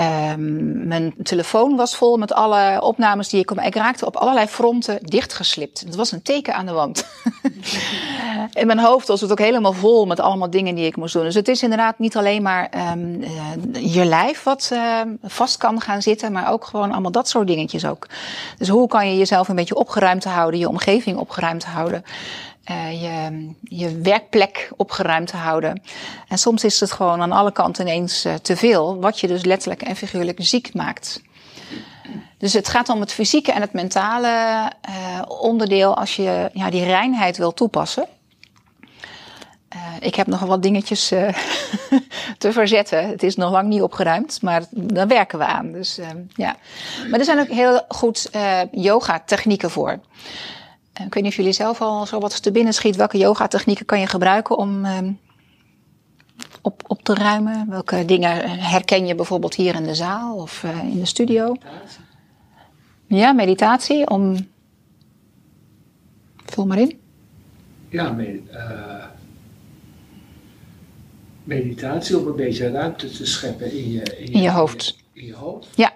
Um, 0.00 0.86
mijn 0.86 1.14
telefoon 1.22 1.76
was 1.76 1.96
vol 1.96 2.16
met 2.16 2.32
alle 2.32 2.80
opnames 2.82 3.28
die 3.28 3.40
ik 3.40 3.46
kon. 3.46 3.62
Ik 3.62 3.74
raakte 3.74 4.06
op 4.06 4.16
allerlei 4.16 4.46
fronten 4.46 4.98
dichtgeslipt. 5.00 5.80
Het 5.80 5.94
was 5.94 6.12
een 6.12 6.22
teken 6.22 6.54
aan 6.54 6.66
de 6.66 6.72
wand. 6.72 7.06
In 8.52 8.66
mijn 8.66 8.78
hoofd 8.78 9.08
was 9.08 9.20
het 9.20 9.30
ook 9.30 9.38
helemaal 9.38 9.72
vol 9.72 10.06
met 10.06 10.20
allemaal 10.20 10.50
dingen 10.50 10.74
die 10.74 10.86
ik 10.86 10.96
moest 10.96 11.12
doen. 11.12 11.22
Dus 11.22 11.34
het 11.34 11.48
is 11.48 11.62
inderdaad 11.62 11.98
niet 11.98 12.16
alleen 12.16 12.42
maar 12.42 12.70
um, 12.92 13.22
uh, 13.22 13.94
je 13.94 14.04
lijf 14.04 14.42
wat 14.42 14.70
uh, 14.72 15.00
vast 15.22 15.56
kan 15.56 15.80
gaan 15.80 16.02
zitten, 16.02 16.32
maar 16.32 16.52
ook 16.52 16.64
gewoon 16.64 16.92
allemaal 16.92 17.10
dat 17.10 17.28
soort 17.28 17.46
dingetjes 17.46 17.84
ook. 17.84 18.06
Dus 18.58 18.68
hoe 18.68 18.88
kan 18.88 19.10
je 19.10 19.18
jezelf 19.18 19.48
een 19.48 19.56
beetje 19.56 19.74
opgeruimd 19.74 20.24
houden, 20.24 20.60
je 20.60 20.68
omgeving 20.68 21.18
opgeruimd 21.18 21.64
houden? 21.64 22.04
Uh, 22.70 23.02
je, 23.02 23.50
je 23.62 23.98
werkplek 23.98 24.70
opgeruimd 24.76 25.28
te 25.28 25.36
houden. 25.36 25.82
En 26.28 26.38
soms 26.38 26.64
is 26.64 26.80
het 26.80 26.92
gewoon 26.92 27.20
aan 27.20 27.32
alle 27.32 27.52
kanten 27.52 27.86
ineens 27.86 28.26
uh, 28.26 28.34
te 28.34 28.56
veel, 28.56 29.00
wat 29.00 29.20
je 29.20 29.26
dus 29.26 29.44
letterlijk 29.44 29.82
en 29.82 29.96
figuurlijk 29.96 30.38
ziek 30.42 30.74
maakt. 30.74 31.22
Dus 32.38 32.52
het 32.52 32.68
gaat 32.68 32.88
om 32.88 33.00
het 33.00 33.12
fysieke 33.12 33.52
en 33.52 33.60
het 33.60 33.72
mentale 33.72 34.28
uh, 34.88 35.22
onderdeel 35.28 35.96
als 35.96 36.16
je 36.16 36.50
ja, 36.52 36.70
die 36.70 36.84
reinheid 36.84 37.36
wil 37.36 37.54
toepassen. 37.54 38.06
Ik 40.00 40.14
heb 40.14 40.26
nog 40.26 40.40
wat 40.40 40.62
dingetjes 40.62 41.08
te 42.38 42.52
verzetten. 42.52 43.08
Het 43.08 43.22
is 43.22 43.36
nog 43.36 43.50
lang 43.50 43.68
niet 43.68 43.82
opgeruimd, 43.82 44.42
maar 44.42 44.62
daar 44.70 45.06
werken 45.06 45.38
we 45.38 45.44
aan. 45.44 45.72
Dus, 45.72 45.98
ja. 46.34 46.56
Maar 47.10 47.18
er 47.18 47.24
zijn 47.24 47.38
ook 47.38 47.48
heel 47.48 47.84
goed 47.88 48.30
yoga-technieken 48.70 49.70
voor. 49.70 50.00
Ik 51.06 51.14
weet 51.14 51.22
niet 51.22 51.32
of 51.32 51.36
jullie 51.36 51.52
zelf 51.52 51.80
al 51.80 52.06
zo 52.06 52.20
wat 52.20 52.42
te 52.42 52.50
binnen 52.50 52.72
schiet. 52.72 52.96
Welke 52.96 53.18
yoga-technieken 53.18 53.86
kan 53.86 54.00
je 54.00 54.06
gebruiken 54.06 54.58
om 54.58 54.84
ehm, 54.84 55.12
op, 56.62 56.82
op 56.86 57.02
te 57.02 57.14
ruimen? 57.14 57.66
Welke 57.68 58.04
dingen 58.04 58.60
herken 58.60 59.06
je 59.06 59.14
bijvoorbeeld 59.14 59.54
hier 59.54 59.74
in 59.74 59.84
de 59.84 59.94
zaal 59.94 60.36
of 60.36 60.64
in 60.82 60.98
de 60.98 61.06
studio? 61.06 61.52
Meditatie. 61.52 62.04
Ja, 63.06 63.32
meditatie. 63.32 64.08
Om... 64.08 64.48
Vul 66.44 66.66
maar 66.66 66.78
in. 66.78 67.00
Ja, 67.88 68.12
med 68.12 68.40
meditatie 71.44 72.18
om 72.18 72.26
een 72.26 72.36
beetje 72.36 72.70
ruimte 72.70 73.10
te 73.10 73.26
scheppen 73.26 73.72
in 73.72 73.92
je, 73.92 74.02
in 74.18 74.26
je, 74.26 74.32
in 74.32 74.42
je 74.42 74.50
hoofd. 74.50 74.96
In 75.12 75.26
je, 75.26 75.34
hoofd? 75.34 75.68
Ja. 75.76 75.92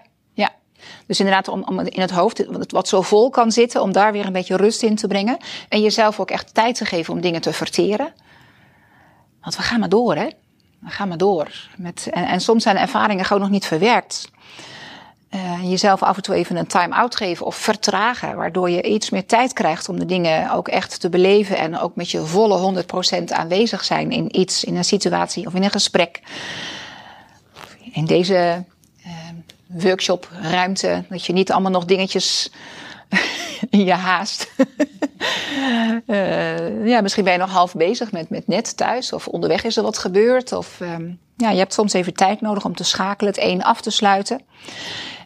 Dus 1.07 1.19
inderdaad, 1.19 1.49
om, 1.49 1.63
om 1.63 1.81
in 1.81 2.01
het 2.01 2.11
hoofd, 2.11 2.45
wat 2.69 2.89
zo 2.89 3.03
vol 3.03 3.31
kan 3.31 3.53
zitten, 3.53 3.83
om 3.83 3.93
daar 3.93 4.13
weer 4.13 4.27
een 4.27 4.33
beetje 4.33 4.57
rust 4.57 4.83
in 4.83 4.97
te 4.97 5.07
brengen. 5.07 5.37
En 5.69 5.81
jezelf 5.81 6.21
ook 6.21 6.31
echt 6.31 6.55
tijd 6.55 6.77
te 6.77 6.85
geven 6.85 7.15
om 7.15 7.21
dingen 7.21 7.41
te 7.41 7.53
verteren. 7.53 8.13
Want 9.41 9.57
we 9.57 9.63
gaan 9.63 9.81
maar 9.81 9.89
door, 9.89 10.15
hè? 10.15 10.29
We 10.79 10.91
gaan 10.91 11.09
maar 11.09 11.19
door. 11.19 11.69
Met, 11.77 12.09
en, 12.11 12.27
en 12.27 12.41
soms 12.41 12.63
zijn 12.63 12.77
ervaringen 12.77 13.25
gewoon 13.25 13.43
nog 13.43 13.51
niet 13.51 13.67
verwerkt. 13.67 14.31
Uh, 15.35 15.71
jezelf 15.71 16.03
af 16.03 16.17
en 16.17 16.23
toe 16.23 16.35
even 16.35 16.57
een 16.57 16.67
time-out 16.67 17.17
geven 17.17 17.47
of 17.47 17.57
vertragen, 17.57 18.37
waardoor 18.37 18.71
je 18.71 18.83
iets 18.83 19.11
meer 19.11 19.27
tijd 19.27 19.53
krijgt 19.53 19.89
om 19.89 19.99
de 19.99 20.07
dingen 20.07 20.51
ook 20.51 20.69
echt 20.69 21.01
te 21.01 21.09
beleven 21.09 21.57
en 21.57 21.79
ook 21.79 21.97
met 21.97 22.11
je 22.11 22.21
volle 22.21 22.85
100% 23.21 23.25
aanwezig 23.25 23.85
zijn 23.85 24.11
in 24.11 24.41
iets, 24.41 24.65
in 24.65 24.77
een 24.77 24.85
situatie 24.85 25.47
of 25.47 25.55
in 25.55 25.63
een 25.63 25.71
gesprek. 25.71 26.21
In 27.93 28.05
deze 28.05 28.65
uh, 29.69 29.83
workshopruimte, 29.83 31.05
dat 31.09 31.25
je 31.25 31.33
niet 31.33 31.53
allemaal 31.53 31.71
nog 31.71 31.85
dingetjes 31.85 32.51
in 33.71 33.85
je 33.85 33.93
haast. 33.93 34.53
uh, 36.07 36.87
ja, 36.93 37.01
misschien 37.01 37.25
ben 37.25 37.33
je 37.33 37.39
nog 37.39 37.51
half 37.51 37.75
bezig 37.75 38.13
met, 38.13 38.31
met 38.31 38.47
net 38.47 38.77
thuis 38.77 39.13
of 39.13 39.29
onderweg 39.29 39.65
is 39.65 39.77
er 39.77 39.83
wat 39.83 39.99
gebeurd. 39.99 40.53
Of 40.53 40.81
um, 40.81 41.19
ja, 41.37 41.51
je 41.51 41.59
hebt 41.59 41.75
soms 41.75 41.93
even 41.93 42.15
tijd 42.15 42.41
nodig 42.41 42.65
om 42.65 42.75
te 42.75 42.85
schakelen, 42.85 43.33
het 43.33 43.43
een 43.43 43.63
af 43.63 43.81
te 43.81 43.91
sluiten. 43.91 44.41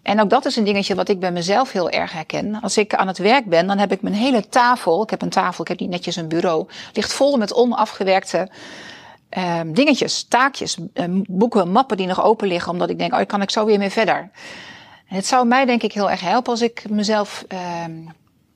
En 0.02 0.20
ook 0.20 0.30
dat 0.30 0.44
is 0.44 0.56
een 0.56 0.64
dingetje 0.64 0.94
wat 0.94 1.08
ik 1.08 1.20
bij 1.20 1.32
mezelf 1.32 1.72
heel 1.72 1.90
erg 1.90 2.12
herken. 2.12 2.60
Als 2.60 2.76
ik 2.76 2.94
aan 2.94 3.06
het 3.06 3.18
werk 3.18 3.44
ben, 3.44 3.66
dan 3.66 3.78
heb 3.78 3.92
ik 3.92 4.02
mijn 4.02 4.14
hele 4.14 4.48
tafel. 4.48 5.02
Ik 5.02 5.10
heb 5.10 5.22
een 5.22 5.28
tafel, 5.28 5.62
ik 5.62 5.68
heb 5.68 5.78
niet 5.78 5.90
netjes 5.90 6.16
een 6.16 6.28
bureau. 6.28 6.66
Ligt 6.92 7.12
vol 7.12 7.36
met 7.36 7.54
onafgewerkte 7.54 8.48
uh, 9.36 9.60
dingetjes, 9.66 10.24
taakjes, 10.24 10.76
uh, 10.94 11.04
boeken, 11.28 11.70
mappen 11.70 11.96
die 11.96 12.06
nog 12.06 12.24
open 12.24 12.48
liggen. 12.48 12.72
Omdat 12.72 12.90
ik 12.90 12.98
denk, 12.98 13.14
oh, 13.14 13.26
kan 13.26 13.42
ik 13.42 13.50
zo 13.50 13.64
weer 13.64 13.78
mee 13.78 13.90
verder. 13.90 14.30
Het 15.04 15.26
zou 15.26 15.46
mij 15.46 15.64
denk 15.64 15.82
ik 15.82 15.92
heel 15.92 16.10
erg 16.10 16.20
helpen 16.20 16.50
als 16.50 16.62
ik 16.62 16.84
mezelf 16.88 17.44
uh, 17.52 17.58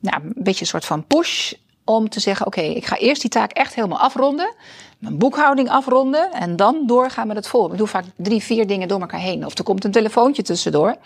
nou, 0.00 0.22
een 0.22 0.32
beetje 0.34 0.60
een 0.60 0.66
soort 0.66 0.84
van 0.84 1.06
push 1.06 1.52
om 1.84 2.08
te 2.08 2.20
zeggen: 2.20 2.46
oké, 2.46 2.60
ik 2.60 2.86
ga 2.86 2.96
eerst 2.96 3.20
die 3.20 3.30
taak 3.30 3.52
echt 3.52 3.74
helemaal 3.74 3.98
afronden 3.98 4.54
mijn 5.02 5.18
boekhouding 5.18 5.70
afronden 5.70 6.32
en 6.32 6.56
dan 6.56 6.82
doorgaan 6.86 7.26
met 7.26 7.36
het 7.36 7.48
volgende. 7.48 7.74
Ik 7.74 7.80
doe 7.80 7.88
vaak 7.88 8.04
drie, 8.16 8.42
vier 8.42 8.66
dingen 8.66 8.88
door 8.88 9.00
elkaar 9.00 9.20
heen. 9.20 9.46
Of 9.46 9.58
er 9.58 9.64
komt 9.64 9.84
een 9.84 9.90
telefoontje 9.90 10.42
tussendoor. 10.42 10.96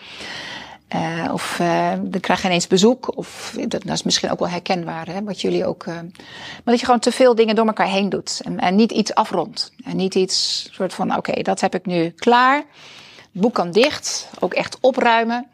Uh, 0.94 1.28
of 1.32 1.58
uh, 1.60 1.92
dan 2.02 2.20
krijg 2.20 2.40
je 2.40 2.46
ineens 2.46 2.66
bezoek. 2.66 3.16
Of 3.16 3.56
dat, 3.68 3.84
is 3.84 4.02
misschien 4.02 4.30
ook 4.30 4.38
wel 4.38 4.48
herkenbaar, 4.48 5.06
hè, 5.06 5.22
wat 5.22 5.40
jullie 5.40 5.66
ook. 5.66 5.86
Uh, 5.86 5.94
maar 5.94 6.62
dat 6.64 6.78
je 6.80 6.84
gewoon 6.84 7.00
te 7.00 7.12
veel 7.12 7.34
dingen 7.34 7.54
door 7.54 7.66
elkaar 7.66 7.88
heen 7.88 8.08
doet. 8.08 8.40
En, 8.44 8.58
en 8.58 8.74
niet 8.74 8.92
iets 8.92 9.14
afrondt. 9.14 9.72
En 9.84 9.96
niet 9.96 10.14
iets 10.14 10.68
soort 10.72 10.94
van: 10.94 11.16
oké, 11.16 11.42
dat 11.42 11.60
heb 11.60 11.74
ik 11.74 11.86
nu 11.86 12.10
klaar. 12.10 12.64
Boek 13.32 13.54
kan 13.54 13.70
dicht. 13.70 14.28
Ook 14.38 14.54
echt 14.54 14.78
opruimen. 14.80 15.48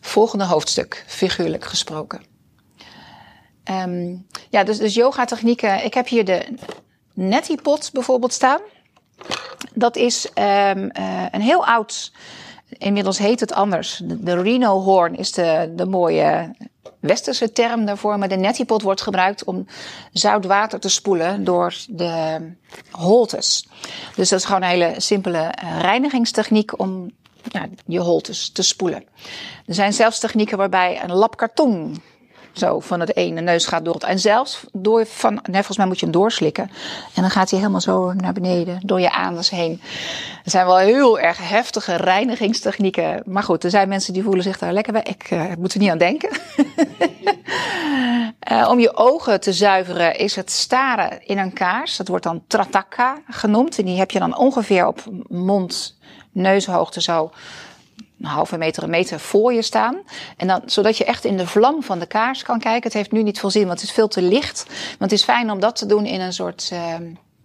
Volgende 0.00 0.44
hoofdstuk, 0.44 1.04
figuurlijk 1.06 1.64
gesproken. 1.64 2.22
Um, 3.70 4.26
ja, 4.50 4.64
dus, 4.64 4.78
dus 4.78 4.94
yoga 4.94 5.24
technieken. 5.24 5.84
Ik 5.84 5.94
heb 5.94 6.08
hier 6.08 6.24
de 6.24 6.44
Nettipot 7.14 7.90
bijvoorbeeld 7.92 8.32
staan. 8.32 8.60
Dat 9.74 9.96
is 9.96 10.30
uh, 10.34 10.70
een 11.30 11.40
heel 11.40 11.66
oud, 11.66 12.12
inmiddels 12.78 13.18
heet 13.18 13.40
het 13.40 13.52
anders. 13.52 14.00
De, 14.04 14.22
de 14.22 14.42
Reno 14.42 14.80
horn 14.80 15.14
is 15.16 15.32
de, 15.32 15.72
de 15.76 15.86
mooie 15.86 16.54
westerse 17.00 17.52
term 17.52 17.84
daarvoor. 17.84 18.18
Maar 18.18 18.28
de 18.28 18.36
nettipot 18.36 18.82
wordt 18.82 19.00
gebruikt 19.00 19.44
om 19.44 19.66
zout 20.12 20.44
water 20.44 20.80
te 20.80 20.88
spoelen 20.88 21.44
door 21.44 21.74
de 21.88 22.38
holtes. 22.90 23.68
Dus 24.16 24.28
dat 24.28 24.38
is 24.38 24.44
gewoon 24.44 24.62
een 24.62 24.68
hele 24.68 24.94
simpele 24.96 25.54
reinigingstechniek 25.80 26.78
om 26.78 27.10
ja, 27.42 27.68
je 27.86 27.98
holtes 27.98 28.50
te 28.50 28.62
spoelen. 28.62 29.04
Er 29.66 29.74
zijn 29.74 29.92
zelfs 29.92 30.18
technieken 30.18 30.58
waarbij 30.58 31.02
een 31.02 31.12
lap 31.12 31.36
karton 31.36 32.02
zo 32.52 32.80
van 32.80 33.00
het 33.00 33.16
ene 33.16 33.40
neus 33.40 33.66
gaat 33.66 33.84
door 33.84 33.94
het. 33.94 34.02
En 34.02 34.18
zelfs 34.18 34.64
door 34.72 35.06
van, 35.06 35.32
nee, 35.32 35.52
volgens 35.52 35.76
mij 35.76 35.86
moet 35.86 36.00
je 36.00 36.06
hem 36.06 36.14
doorslikken. 36.14 36.70
En 37.14 37.22
dan 37.22 37.30
gaat 37.30 37.50
hij 37.50 37.58
helemaal 37.58 37.80
zo 37.80 38.12
naar 38.12 38.32
beneden, 38.32 38.80
door 38.84 39.00
je 39.00 39.12
anus 39.12 39.50
heen. 39.50 39.80
Er 40.44 40.50
zijn 40.50 40.66
wel 40.66 40.76
heel 40.76 41.18
erg 41.18 41.48
heftige 41.48 41.96
reinigingstechnieken. 41.96 43.22
Maar 43.26 43.42
goed, 43.42 43.64
er 43.64 43.70
zijn 43.70 43.88
mensen 43.88 44.12
die 44.12 44.22
voelen 44.22 44.42
zich 44.42 44.58
daar 44.58 44.72
lekker 44.72 44.92
bij. 44.92 45.02
Ik 45.02 45.30
uh, 45.30 45.44
moet 45.58 45.74
er 45.74 45.80
niet 45.80 45.90
aan 45.90 45.98
denken. 45.98 46.30
uh, 48.52 48.68
om 48.72 48.80
je 48.80 48.96
ogen 48.96 49.40
te 49.40 49.52
zuiveren 49.52 50.16
is 50.16 50.36
het 50.36 50.50
staren 50.50 51.26
in 51.26 51.38
een 51.38 51.52
kaars. 51.52 51.96
Dat 51.96 52.08
wordt 52.08 52.24
dan 52.24 52.42
trataka 52.46 53.18
genoemd. 53.28 53.78
En 53.78 53.84
die 53.84 53.98
heb 53.98 54.10
je 54.10 54.18
dan 54.18 54.36
ongeveer 54.36 54.86
op 54.86 55.04
mond, 55.28 55.98
neushoogte 56.32 57.02
zo 57.02 57.30
een 58.22 58.28
halve 58.28 58.58
meter, 58.58 58.82
een 58.82 58.90
meter 58.90 59.20
voor 59.20 59.52
je 59.52 59.62
staan. 59.62 60.02
En 60.36 60.46
dan, 60.46 60.62
zodat 60.66 60.96
je 60.96 61.04
echt 61.04 61.24
in 61.24 61.36
de 61.36 61.46
vlam 61.46 61.82
van 61.82 61.98
de 61.98 62.06
kaars 62.06 62.42
kan 62.42 62.58
kijken. 62.58 62.82
Het 62.82 62.92
heeft 62.92 63.12
nu 63.12 63.22
niet 63.22 63.38
veel 63.38 63.50
zin, 63.50 63.66
want 63.66 63.80
het 63.80 63.88
is 63.88 63.94
veel 63.94 64.08
te 64.08 64.22
licht. 64.22 64.64
Want 64.66 65.10
het 65.10 65.12
is 65.12 65.22
fijn 65.22 65.50
om 65.50 65.60
dat 65.60 65.76
te 65.76 65.86
doen 65.86 66.06
in 66.06 66.20
een 66.20 66.32
soort, 66.32 66.70
uh, 66.72 66.94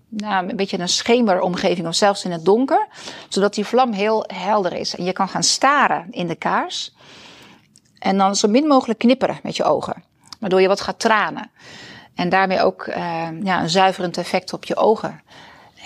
nou, 0.10 0.50
een 0.50 0.56
beetje 0.56 0.80
een 0.80 0.90
schemeromgeving 0.90 1.88
of 1.88 1.96
zelfs 1.96 2.26
in 2.26 2.32
het 2.32 2.46
donker. 2.46 2.88
Zodat 3.30 3.54
die 3.54 3.66
vlam 3.66 3.92
heel 3.92 4.24
helder 4.34 4.74
is. 4.74 4.96
En 4.96 5.04
je 5.04 5.14
kan 5.14 5.30
gaan 5.30 5.44
staren 5.44 6.08
in 6.12 6.28
de 6.28 6.36
kaars. 6.36 6.96
En 8.00 8.18
dan 8.18 8.36
zo 8.36 8.48
min 8.48 8.68
mogelijk 8.68 9.00
knipperen 9.00 9.40
met 9.44 9.56
je 9.56 9.64
ogen. 9.64 10.04
Waardoor 10.40 10.62
je 10.62 10.68
wat 10.68 10.82
gaat 10.82 11.00
tranen. 11.00 11.52
En 12.16 12.30
daarmee 12.30 12.62
ook 12.62 12.88
uh, 12.88 12.96
ja, 13.44 13.62
een 13.62 13.70
zuiverend 13.70 14.18
effect 14.18 14.54
op 14.54 14.66
je 14.66 14.76
ogen 14.76 15.22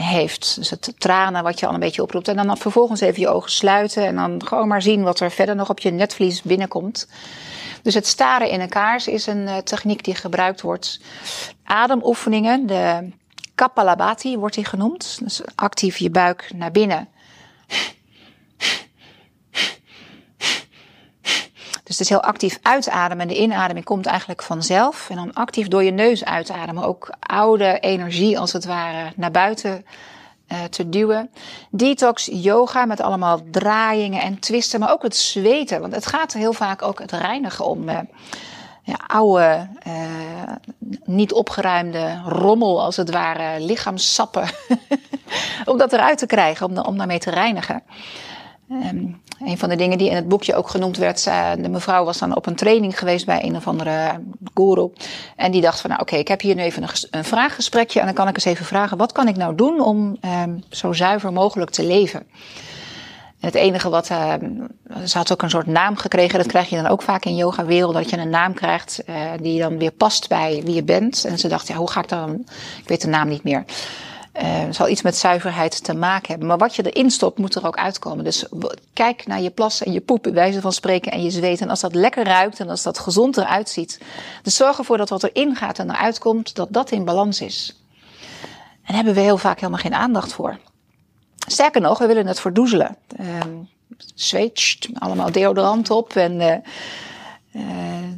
heeft. 0.01 0.55
Dus 0.55 0.69
het 0.69 0.93
tranen 0.97 1.43
wat 1.43 1.59
je 1.59 1.67
al 1.67 1.73
een 1.73 1.79
beetje 1.79 2.01
oproept. 2.01 2.27
En 2.27 2.35
dan 2.35 2.57
vervolgens 2.57 3.01
even 3.01 3.21
je 3.21 3.29
ogen 3.29 3.51
sluiten. 3.51 4.05
En 4.05 4.15
dan 4.15 4.45
gewoon 4.45 4.67
maar 4.67 4.81
zien 4.81 5.03
wat 5.03 5.19
er 5.19 5.31
verder 5.31 5.55
nog 5.55 5.69
op 5.69 5.79
je 5.79 5.91
netvlies 5.91 6.41
binnenkomt. 6.41 7.07
Dus 7.81 7.93
het 7.93 8.07
staren 8.07 8.49
in 8.49 8.61
een 8.61 8.69
kaars 8.69 9.07
is 9.07 9.27
een 9.27 9.47
uh, 9.47 9.57
techniek 9.57 10.03
die 10.03 10.15
gebruikt 10.15 10.61
wordt. 10.61 10.99
Ademoefeningen, 11.63 12.67
de 12.67 13.09
Kapalabhati 13.55 14.37
wordt 14.37 14.55
die 14.55 14.65
genoemd. 14.65 15.19
Dus 15.23 15.41
actief 15.55 15.97
je 15.97 16.09
buik 16.09 16.51
naar 16.55 16.71
binnen 16.71 17.07
Dus 21.91 21.99
het 21.99 22.09
is 22.09 22.15
heel 22.15 22.31
actief 22.31 22.59
uitademen. 22.61 23.27
De 23.27 23.37
inademing 23.37 23.85
komt 23.85 24.05
eigenlijk 24.05 24.41
vanzelf. 24.41 25.09
En 25.09 25.15
dan 25.15 25.33
actief 25.33 25.67
door 25.67 25.83
je 25.83 25.91
neus 25.91 26.25
uitademen. 26.25 26.83
Ook 26.83 27.13
oude 27.19 27.79
energie 27.79 28.39
als 28.39 28.53
het 28.53 28.65
ware 28.65 29.11
naar 29.15 29.31
buiten 29.31 29.85
uh, 30.51 30.63
te 30.63 30.89
duwen. 30.89 31.29
Detox 31.69 32.29
yoga 32.31 32.85
met 32.85 33.01
allemaal 33.01 33.41
draaiingen 33.51 34.21
en 34.21 34.39
twisten. 34.39 34.79
Maar 34.79 34.91
ook 34.91 35.03
het 35.03 35.15
zweten. 35.15 35.81
Want 35.81 35.95
het 35.95 36.05
gaat 36.05 36.33
heel 36.33 36.53
vaak 36.53 36.81
ook 36.81 36.99
het 36.99 37.11
reinigen 37.11 37.65
om. 37.65 37.89
Uh, 37.89 37.99
ja, 38.83 38.99
oude, 39.07 39.67
uh, 39.87 39.93
niet 41.05 41.33
opgeruimde 41.33 42.21
rommel 42.25 42.81
als 42.81 42.95
het 42.97 43.11
ware, 43.11 43.59
lichaamssappen. 43.59 44.49
om 45.65 45.77
dat 45.77 45.93
eruit 45.93 46.17
te 46.17 46.25
krijgen, 46.25 46.65
om, 46.65 46.77
om 46.77 46.97
daarmee 46.97 47.19
te 47.19 47.29
reinigen. 47.29 47.83
Um, 48.71 49.21
een 49.45 49.57
van 49.57 49.69
de 49.69 49.75
dingen 49.75 49.97
die 49.97 50.09
in 50.09 50.15
het 50.15 50.27
boekje 50.27 50.55
ook 50.55 50.69
genoemd 50.69 50.97
werd, 50.97 51.23
de 51.61 51.69
mevrouw 51.69 52.05
was 52.05 52.17
dan 52.17 52.35
op 52.35 52.45
een 52.45 52.55
training 52.55 52.99
geweest 52.99 53.25
bij 53.25 53.43
een 53.43 53.55
of 53.55 53.67
andere 53.67 54.21
guru. 54.53 54.91
En 55.35 55.51
die 55.51 55.61
dacht 55.61 55.81
van, 55.81 55.89
nou 55.89 56.01
oké, 56.01 56.15
ik 56.15 56.27
heb 56.27 56.41
hier 56.41 56.55
nu 56.55 56.61
even 56.61 56.83
een, 56.83 56.89
een, 57.11 57.23
vraaggesprekje 57.23 57.99
en 57.99 58.05
dan 58.05 58.15
kan 58.15 58.27
ik 58.27 58.35
eens 58.35 58.45
even 58.45 58.65
vragen, 58.65 58.97
wat 58.97 59.11
kan 59.11 59.27
ik 59.27 59.35
nou 59.35 59.55
doen 59.55 59.81
om 59.81 60.17
um, 60.25 60.63
zo 60.69 60.93
zuiver 60.93 61.33
mogelijk 61.33 61.71
te 61.71 61.85
leven? 61.85 62.19
En 63.39 63.47
het 63.47 63.55
enige 63.55 63.89
wat, 63.89 64.09
uh, 64.09 64.33
ze 65.05 65.17
had 65.17 65.31
ook 65.31 65.41
een 65.41 65.49
soort 65.49 65.67
naam 65.67 65.95
gekregen, 65.95 66.37
dat 66.37 66.47
krijg 66.47 66.69
je 66.69 66.75
dan 66.75 66.87
ook 66.87 67.01
vaak 67.01 67.25
in 67.25 67.35
yoga-wereld, 67.35 67.93
dat 67.93 68.09
je 68.09 68.17
een 68.17 68.29
naam 68.29 68.53
krijgt 68.53 69.03
uh, 69.09 69.15
die 69.41 69.59
dan 69.59 69.77
weer 69.77 69.91
past 69.91 70.29
bij 70.29 70.61
wie 70.65 70.75
je 70.75 70.83
bent. 70.83 71.25
En 71.25 71.37
ze 71.37 71.47
dacht, 71.47 71.67
ja, 71.67 71.75
hoe 71.75 71.89
ga 71.89 72.01
ik 72.01 72.09
dan, 72.09 72.45
ik 72.81 72.87
weet 72.87 73.01
de 73.01 73.07
naam 73.07 73.27
niet 73.27 73.43
meer. 73.43 73.63
Uh, 74.33 74.63
zal 74.69 74.87
iets 74.87 75.01
met 75.01 75.17
zuiverheid 75.17 75.83
te 75.83 75.93
maken 75.93 76.27
hebben. 76.27 76.47
Maar 76.47 76.57
wat 76.57 76.75
je 76.75 76.91
erin 76.91 77.11
stopt, 77.11 77.37
moet 77.37 77.55
er 77.55 77.65
ook 77.65 77.77
uitkomen. 77.77 78.23
Dus 78.23 78.45
kijk 78.93 79.27
naar 79.27 79.41
je 79.41 79.49
plas 79.49 79.83
en 79.83 79.91
je 79.91 80.01
poep, 80.01 80.23
bij 80.23 80.33
wijze 80.33 80.61
van 80.61 80.73
spreken, 80.73 81.11
en 81.11 81.23
je 81.23 81.29
zweet. 81.29 81.61
En 81.61 81.69
als 81.69 81.79
dat 81.79 81.95
lekker 81.95 82.23
ruikt 82.23 82.59
en 82.59 82.69
als 82.69 82.83
dat 82.83 82.99
gezond 82.99 83.37
eruit 83.37 83.69
ziet. 83.69 83.99
Dus 84.43 84.55
zorg 84.55 84.77
ervoor 84.77 84.97
dat 84.97 85.09
wat 85.09 85.23
erin 85.23 85.55
gaat 85.55 85.79
en 85.79 85.89
eruit 85.89 86.19
komt, 86.19 86.55
dat 86.55 86.67
dat 86.71 86.91
in 86.91 87.05
balans 87.05 87.41
is. 87.41 87.81
daar 88.85 88.95
hebben 88.95 89.13
we 89.13 89.19
heel 89.19 89.37
vaak 89.37 89.59
helemaal 89.59 89.81
geen 89.81 89.93
aandacht 89.93 90.33
voor. 90.33 90.57
Sterker 91.47 91.81
nog, 91.81 91.97
we 91.97 92.07
willen 92.07 92.27
het 92.27 92.39
verdoezelen. 92.39 92.97
Um, 93.19 93.69
zweet, 94.15 94.89
allemaal 94.93 95.31
deodorant 95.31 95.89
op 95.89 96.15
en 96.15 96.39
uh, 96.41 96.55
uh, 97.51 97.63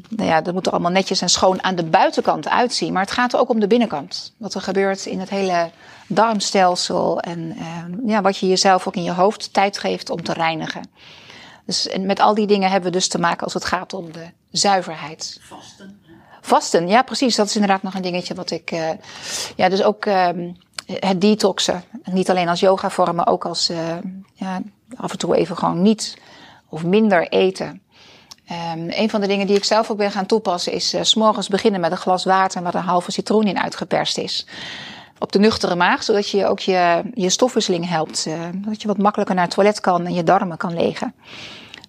nou 0.10 0.30
ja, 0.30 0.42
dat 0.42 0.54
moet 0.54 0.66
er 0.66 0.72
allemaal 0.72 0.92
netjes 0.92 1.22
en 1.22 1.30
schoon 1.30 1.64
aan 1.64 1.76
de 1.76 1.84
buitenkant 1.84 2.50
uitzien. 2.50 2.94
Maar 2.94 3.02
het 3.02 3.12
gaat 3.12 3.36
ook 3.36 3.50
om 3.50 3.60
de 3.60 3.68
binnenkant. 3.68 4.34
Wat 4.38 4.54
er 4.54 4.62
gebeurt 4.62 5.06
in 5.06 5.20
het 5.20 5.30
hele 5.30 5.72
darmstelsel 6.08 7.20
en 7.20 7.40
uh, 7.40 8.10
ja, 8.10 8.22
wat 8.22 8.38
je 8.38 8.48
jezelf 8.48 8.88
ook 8.88 8.96
in 8.96 9.04
je 9.04 9.14
hoofd 9.14 9.54
tijd 9.54 9.78
geeft 9.78 10.10
om 10.10 10.24
te 10.24 10.34
reinigen. 10.34 10.90
Dus 11.66 11.88
en 11.88 12.06
met 12.06 12.20
al 12.20 12.34
die 12.34 12.48
dingen 12.48 12.72
hebben 12.72 12.92
we 12.92 12.98
dus 12.98 13.08
te 13.08 13.20
maken 13.20 13.44
als 13.44 13.54
het 13.54 13.66
gaat 13.66 13.94
om 13.94 14.12
de 14.12 14.26
zuiverheid. 14.52 15.40
Vasten. 15.42 16.02
Vasten, 16.42 16.88
ja 16.88 17.02
precies. 17.02 17.36
Dat 17.36 17.48
is 17.48 17.56
inderdaad 17.56 17.84
nog 17.84 17.94
een 17.94 18.02
dingetje 18.02 18.34
wat 18.34 18.52
ik... 18.52 18.72
Uh, 18.72 18.90
ja, 19.56 19.70
dus 19.70 19.84
ook 19.84 20.06
um, 20.06 20.58
het 20.86 21.22
detoxen. 21.22 21.84
Niet 22.04 22.30
alleen 22.30 22.50
als 22.50 22.60
yoga 22.60 22.90
vorm, 22.90 23.16
maar 23.16 23.28
ook 23.28 23.46
als 23.46 23.72
ja, 24.34 24.62
af 24.96 25.12
en 25.12 25.18
toe 25.18 25.36
even 25.36 25.58
gewoon 25.58 25.82
niet 25.82 26.18
of 26.70 26.84
minder 26.84 27.28
eten. 27.28 27.83
Um, 28.52 28.88
een 28.90 29.10
van 29.10 29.22
de 29.22 29.28
dingen 29.28 29.48
die 29.48 29.56
ik 29.56 29.64
zelf 29.64 29.92
ook 29.92 29.98
ben 29.98 30.12
gaan 30.12 30.26
toepassen 30.26 30.72
is 30.72 30.94
uh, 30.94 31.02
s 31.02 31.16
morgens 31.16 31.48
beginnen 31.48 31.82
met 31.82 31.92
een 31.92 31.98
glas 31.98 32.24
water 32.24 32.62
waar 32.64 32.76
een 32.76 32.82
halve 32.82 33.12
citroen 33.12 33.48
in 33.48 33.60
uitgeperst 33.60 34.18
is. 34.18 34.46
Op 35.20 35.32
de 35.32 35.40
nuchtere 35.40 35.76
maag, 35.76 36.04
zodat 36.04 36.30
je 36.30 36.48
ook 36.48 36.60
je, 36.60 37.02
je 37.14 37.30
stofwisseling 37.30 37.90
helpt. 37.90 38.26
Uh, 38.28 38.42
dat 38.54 38.82
je 38.82 38.88
wat 38.88 38.98
makkelijker 38.98 39.36
naar 39.36 39.44
het 39.44 39.54
toilet 39.54 39.80
kan 39.80 40.06
en 40.06 40.14
je 40.14 40.24
darmen 40.24 40.58
kan 40.58 40.74
legen. 40.74 41.14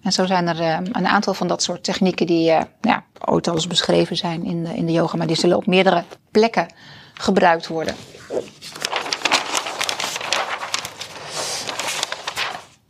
En 0.03 0.11
zo 0.11 0.25
zijn 0.25 0.47
er 0.47 0.59
uh, 0.59 0.77
een 0.91 1.07
aantal 1.07 1.33
van 1.33 1.47
dat 1.47 1.63
soort 1.63 1.83
technieken 1.83 2.25
die 2.25 2.49
uh, 2.49 2.61
ja, 2.81 3.03
ooit 3.25 3.47
al 3.47 3.53
eens 3.53 3.67
beschreven 3.67 4.17
zijn 4.17 4.45
in 4.45 4.65
in 4.65 4.85
de 4.85 4.91
yoga, 4.91 5.17
maar 5.17 5.27
die 5.27 5.35
zullen 5.35 5.57
op 5.57 5.65
meerdere 5.65 6.03
plekken 6.31 6.67
gebruikt 7.13 7.67
worden. 7.67 7.95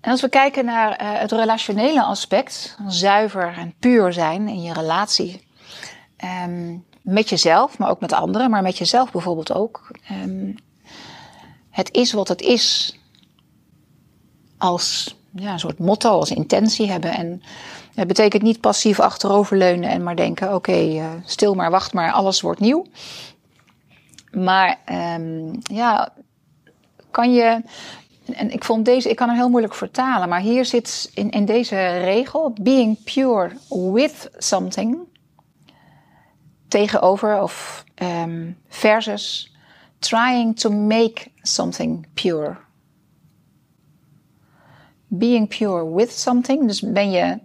En 0.06 0.12
als 0.12 0.22
we 0.22 0.30
kijken 0.30 0.66
naar 0.66 1.02
uh, 1.02 1.20
het 1.20 1.32
relationele 1.32 2.04
aspect, 2.04 2.78
zuiver 2.88 3.54
en 3.58 3.74
puur 3.80 4.14
zijn 4.14 4.48
in 4.48 4.62
je 4.62 4.74
relatie. 4.74 5.48
Um, 6.48 6.86
met 7.02 7.30
jezelf, 7.30 7.78
maar 7.78 7.90
ook 7.90 8.00
met 8.00 8.14
anderen, 8.14 8.50
maar 8.50 8.62
met 8.62 8.78
jezelf 8.78 9.12
bijvoorbeeld 9.12 9.54
ook. 9.54 9.92
Um, 10.12 10.56
het 11.70 11.94
is 11.94 12.14
wat 12.14 12.28
het 12.28 12.42
is. 12.42 12.98
Als 14.58 15.16
ja, 15.32 15.52
een 15.52 15.60
soort 15.60 15.80
motto, 15.80 16.10
als 16.10 16.32
intentie 16.32 16.92
hebben. 16.92 17.12
En 17.12 17.42
het 17.96 18.08
betekent 18.08 18.44
niet 18.44 18.60
passief 18.60 19.00
achteroverleunen 19.00 19.90
en 19.90 20.04
maar 20.04 20.16
denken: 20.16 20.56
oké, 20.56 20.78
uh, 20.78 21.06
stil 21.24 21.54
maar, 21.54 21.72
wacht 21.72 21.94
maar, 21.94 22.12
alles 22.12 22.42
wordt 22.42 22.60
nieuw. 22.60 22.86
Maar 24.32 24.80
um, 25.18 25.52
ja, 25.62 26.14
kan 27.12 27.34
je 27.34 27.62
en 28.34 28.52
ik 28.52 28.64
vond 28.64 28.86
deze, 28.86 29.10
ik 29.10 29.16
kan 29.16 29.28
hem 29.28 29.38
heel 29.38 29.50
moeilijk 29.50 29.76
vertalen, 29.76 30.30
maar 30.30 30.40
hier 30.40 30.66
zit 30.66 31.12
in, 31.14 31.46
deze 31.46 31.98
regel, 31.98 32.56
being 32.62 33.04
pure 33.04 33.52
with 33.94 34.30
something, 34.38 34.98
tegenover 36.68 37.42
of 37.42 37.84
um, 37.96 38.58
versus 38.68 39.54
trying 40.00 40.60
to 40.60 40.70
make 40.70 41.32
something 41.42 42.08
pure. 42.14 42.58
Being 45.08 45.48
pure 45.48 45.94
with 45.94 46.12
something, 46.12 46.68
dus 46.68 46.82
ben 46.82 47.12
je, 47.12 47.40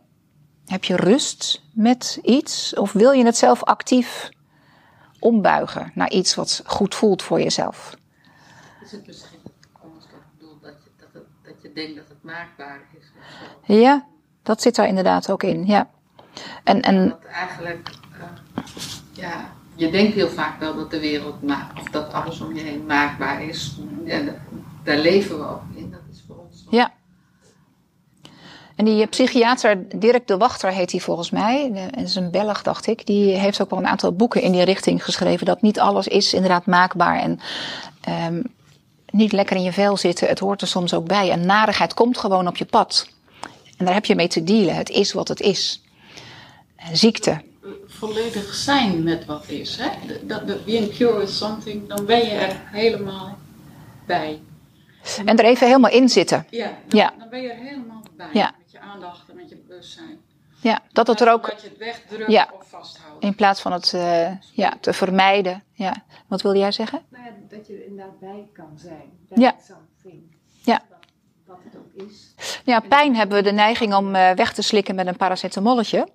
heb 0.67 0.85
je 0.85 0.97
rust 0.97 1.63
met 1.73 2.19
iets 2.23 2.75
of 2.75 2.93
wil 2.93 3.13
je 3.13 3.25
het 3.25 3.37
zelf 3.37 3.65
actief 3.65 4.31
ombuigen 5.19 5.93
naar 5.95 6.11
iets 6.11 6.35
wat 6.35 6.63
goed 6.67 6.95
voelt 6.95 7.23
voor 7.23 7.41
jezelf? 7.41 7.97
Is 8.85 8.93
het 8.93 9.30
denkt 11.75 11.97
dat 11.97 12.09
het 12.09 12.23
maakbaar 12.23 12.81
is. 12.99 13.07
Ja, 13.77 14.07
dat 14.43 14.62
zit 14.62 14.75
daar 14.75 14.87
inderdaad 14.87 15.31
ook 15.31 15.43
in. 15.43 15.67
Ja. 15.67 15.91
En, 16.65 16.83
en, 16.83 17.09
dat 17.09 17.25
eigenlijk, 17.25 17.91
uh, 18.13 18.25
ja, 19.13 19.52
je 19.75 19.91
denkt 19.91 20.15
heel 20.15 20.28
vaak 20.28 20.61
wel 20.61 20.75
dat 20.75 20.91
de 20.91 21.00
wereld 21.00 21.43
maakt, 21.43 21.80
of 21.80 21.91
dat 21.91 22.13
alles 22.13 22.41
om 22.41 22.54
je 22.54 22.61
heen 22.61 22.87
maakbaar 22.87 23.43
is. 23.43 23.78
Ja, 24.04 24.21
daar 24.85 24.99
leven 24.99 25.39
we 25.39 25.45
ook 25.45 25.63
in, 25.75 25.91
dat 25.91 26.00
is 26.13 26.25
voor 26.26 26.37
ons. 26.37 26.63
Ook. 26.67 26.73
Ja. 26.73 26.93
En 28.76 28.87
die 28.87 29.06
psychiater 29.06 29.99
Dirk 29.99 30.26
de 30.26 30.37
Wachter 30.37 30.71
heet 30.71 30.91
hij 30.91 31.00
volgens 31.00 31.30
mij. 31.30 31.71
Dat 31.91 32.02
is 32.02 32.15
een 32.15 32.30
Belg, 32.30 32.63
dacht 32.63 32.87
ik. 32.87 33.06
Die 33.06 33.39
heeft 33.39 33.63
ook 33.63 33.71
wel 33.71 33.78
een 33.78 33.87
aantal 33.87 34.13
boeken 34.13 34.43
in 34.43 34.52
die 34.52 34.65
richting 34.65 35.04
geschreven. 35.04 35.47
Dat 35.47 35.63
niet 35.63 35.80
alles 35.80 36.09
is 36.09 36.35
inderdaad 36.35 36.67
maakbaar. 36.67 37.19
En 37.19 37.41
um, 38.35 38.43
niet 39.11 39.33
lekker 39.33 39.57
in 39.57 39.63
je 39.63 39.73
vel 39.73 39.97
zitten, 39.97 40.29
het 40.29 40.39
hoort 40.39 40.61
er 40.61 40.69
soms 40.69 40.95
ook 40.95 41.07
bij. 41.07 41.31
En 41.31 41.47
narigheid 41.47 41.95
komt 41.95 42.19
gewoon 42.19 42.47
op 42.47 42.57
je 42.57 42.65
pad. 42.65 43.09
En 43.77 43.85
daar 43.85 43.95
heb 43.95 44.05
je 44.05 44.15
mee 44.15 44.29
te 44.29 44.45
dealen. 44.45 44.75
Het 44.75 44.91
is 44.91 45.13
wat 45.13 45.29
het 45.29 45.41
is. 45.41 45.83
Ziekte. 46.93 47.43
Volledig 47.87 48.55
zijn 48.55 49.03
met 49.03 49.25
wat 49.25 49.49
is. 49.49 49.77
Hè? 49.77 50.17
Dat, 50.27 50.49
dat, 50.49 50.65
being 50.65 50.97
pure 50.97 51.19
with 51.19 51.31
something, 51.31 51.89
dan 51.89 52.07
ben 52.07 52.19
je 52.19 52.31
er 52.31 52.61
helemaal 52.65 53.39
bij. 54.07 54.41
En 55.25 55.37
er 55.37 55.45
even 55.45 55.67
helemaal 55.67 55.91
in 55.91 56.09
zitten. 56.09 56.47
Ja, 56.51 56.79
dan, 56.89 57.01
ja. 57.01 57.15
dan 57.19 57.29
ben 57.29 57.43
je 57.43 57.49
er 57.49 57.59
helemaal 57.59 58.03
bij. 58.17 58.29
Ja. 58.33 58.55
Met 58.59 58.73
je 58.73 58.81
aandacht 58.81 59.29
en 59.29 59.37
met 59.37 59.49
je 59.49 59.57
bewustzijn. 59.57 60.21
Ja, 60.61 60.81
dat 60.93 61.07
het 61.07 61.21
er 61.21 61.33
ook. 61.33 61.51
Dat 61.51 61.63
je 61.63 61.69
het 61.69 61.79
wegdrukt 61.79 62.31
ja. 62.31 62.51
of 62.53 62.69
vasthoudt. 62.69 63.10
In 63.21 63.35
plaats 63.35 63.61
van 63.61 63.73
het 63.73 63.93
uh, 63.95 64.28
ja, 64.52 64.73
te 64.80 64.93
vermijden. 64.93 65.63
Ja. 65.73 65.95
Wat 66.26 66.43
wilde 66.43 66.59
jij 66.59 66.73
zeggen? 66.73 67.00
Nou 67.09 67.25
ja, 67.25 67.30
dat 67.49 67.67
je 67.67 67.73
er 67.73 67.87
inderdaad 67.87 68.21
bij 68.21 68.49
kan 68.52 68.73
zijn. 68.76 69.11
Ja. 69.35 69.54
Something. 69.67 70.37
Ja. 70.65 70.80
Wat 71.47 71.59
het 71.65 71.76
ook 71.76 72.09
is. 72.09 72.35
Ja, 72.65 72.80
pijn 72.80 73.17
hebben 73.17 73.37
we 73.37 73.43
de 73.43 73.52
neiging 73.52 73.95
om 73.95 74.15
uh, 74.15 74.30
weg 74.30 74.52
te 74.52 74.63
slikken 74.63 74.95
met 74.95 75.06
een 75.06 75.17
paracetamolletje. 75.17 76.09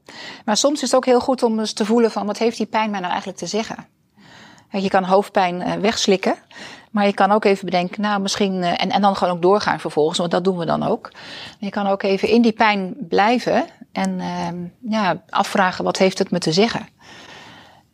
Maar 0.46 0.58
soms 0.58 0.76
is 0.76 0.82
het 0.82 0.96
ook 0.96 1.06
heel 1.06 1.20
goed 1.20 1.44
om 1.44 1.60
eens 1.60 1.74
te 1.74 1.86
voelen 1.86 2.12
van 2.12 2.26
wat 2.26 2.38
heeft 2.38 2.58
die 2.58 2.66
pijn 2.66 2.90
mij 2.90 3.00
nou 3.00 3.12
eigenlijk 3.12 3.40
te 3.40 3.48
zeggen. 3.48 3.88
Je 4.70 4.90
kan 4.90 5.04
hoofdpijn 5.04 5.62
uh, 5.62 5.74
wegslikken. 5.74 6.36
Maar 6.92 7.06
je 7.06 7.14
kan 7.14 7.32
ook 7.32 7.46
even 7.46 7.66
bedenken, 7.66 8.02
nou 8.02 8.22
misschien, 8.22 8.64
en, 8.64 8.90
en 8.90 9.02
dan 9.02 9.16
gewoon 9.16 9.34
ook 9.34 9.42
doorgaan 9.42 9.80
vervolgens, 9.80 10.18
want 10.18 10.32
dat 10.32 10.44
doen 10.44 10.58
we 10.58 10.66
dan 10.66 10.84
ook. 10.84 11.12
Je 11.60 11.70
kan 11.70 11.88
ook 11.88 12.04
even 12.04 12.30
in 12.30 12.42
die 12.42 12.52
pijn 12.52 12.96
blijven 13.00 13.66
en 13.96 14.20
uh, 14.20 14.92
ja, 14.92 15.24
afvragen, 15.30 15.84
wat 15.84 15.98
heeft 15.98 16.18
het 16.18 16.32
me 16.32 16.40
te 16.40 16.52
zeggen? 16.52 16.88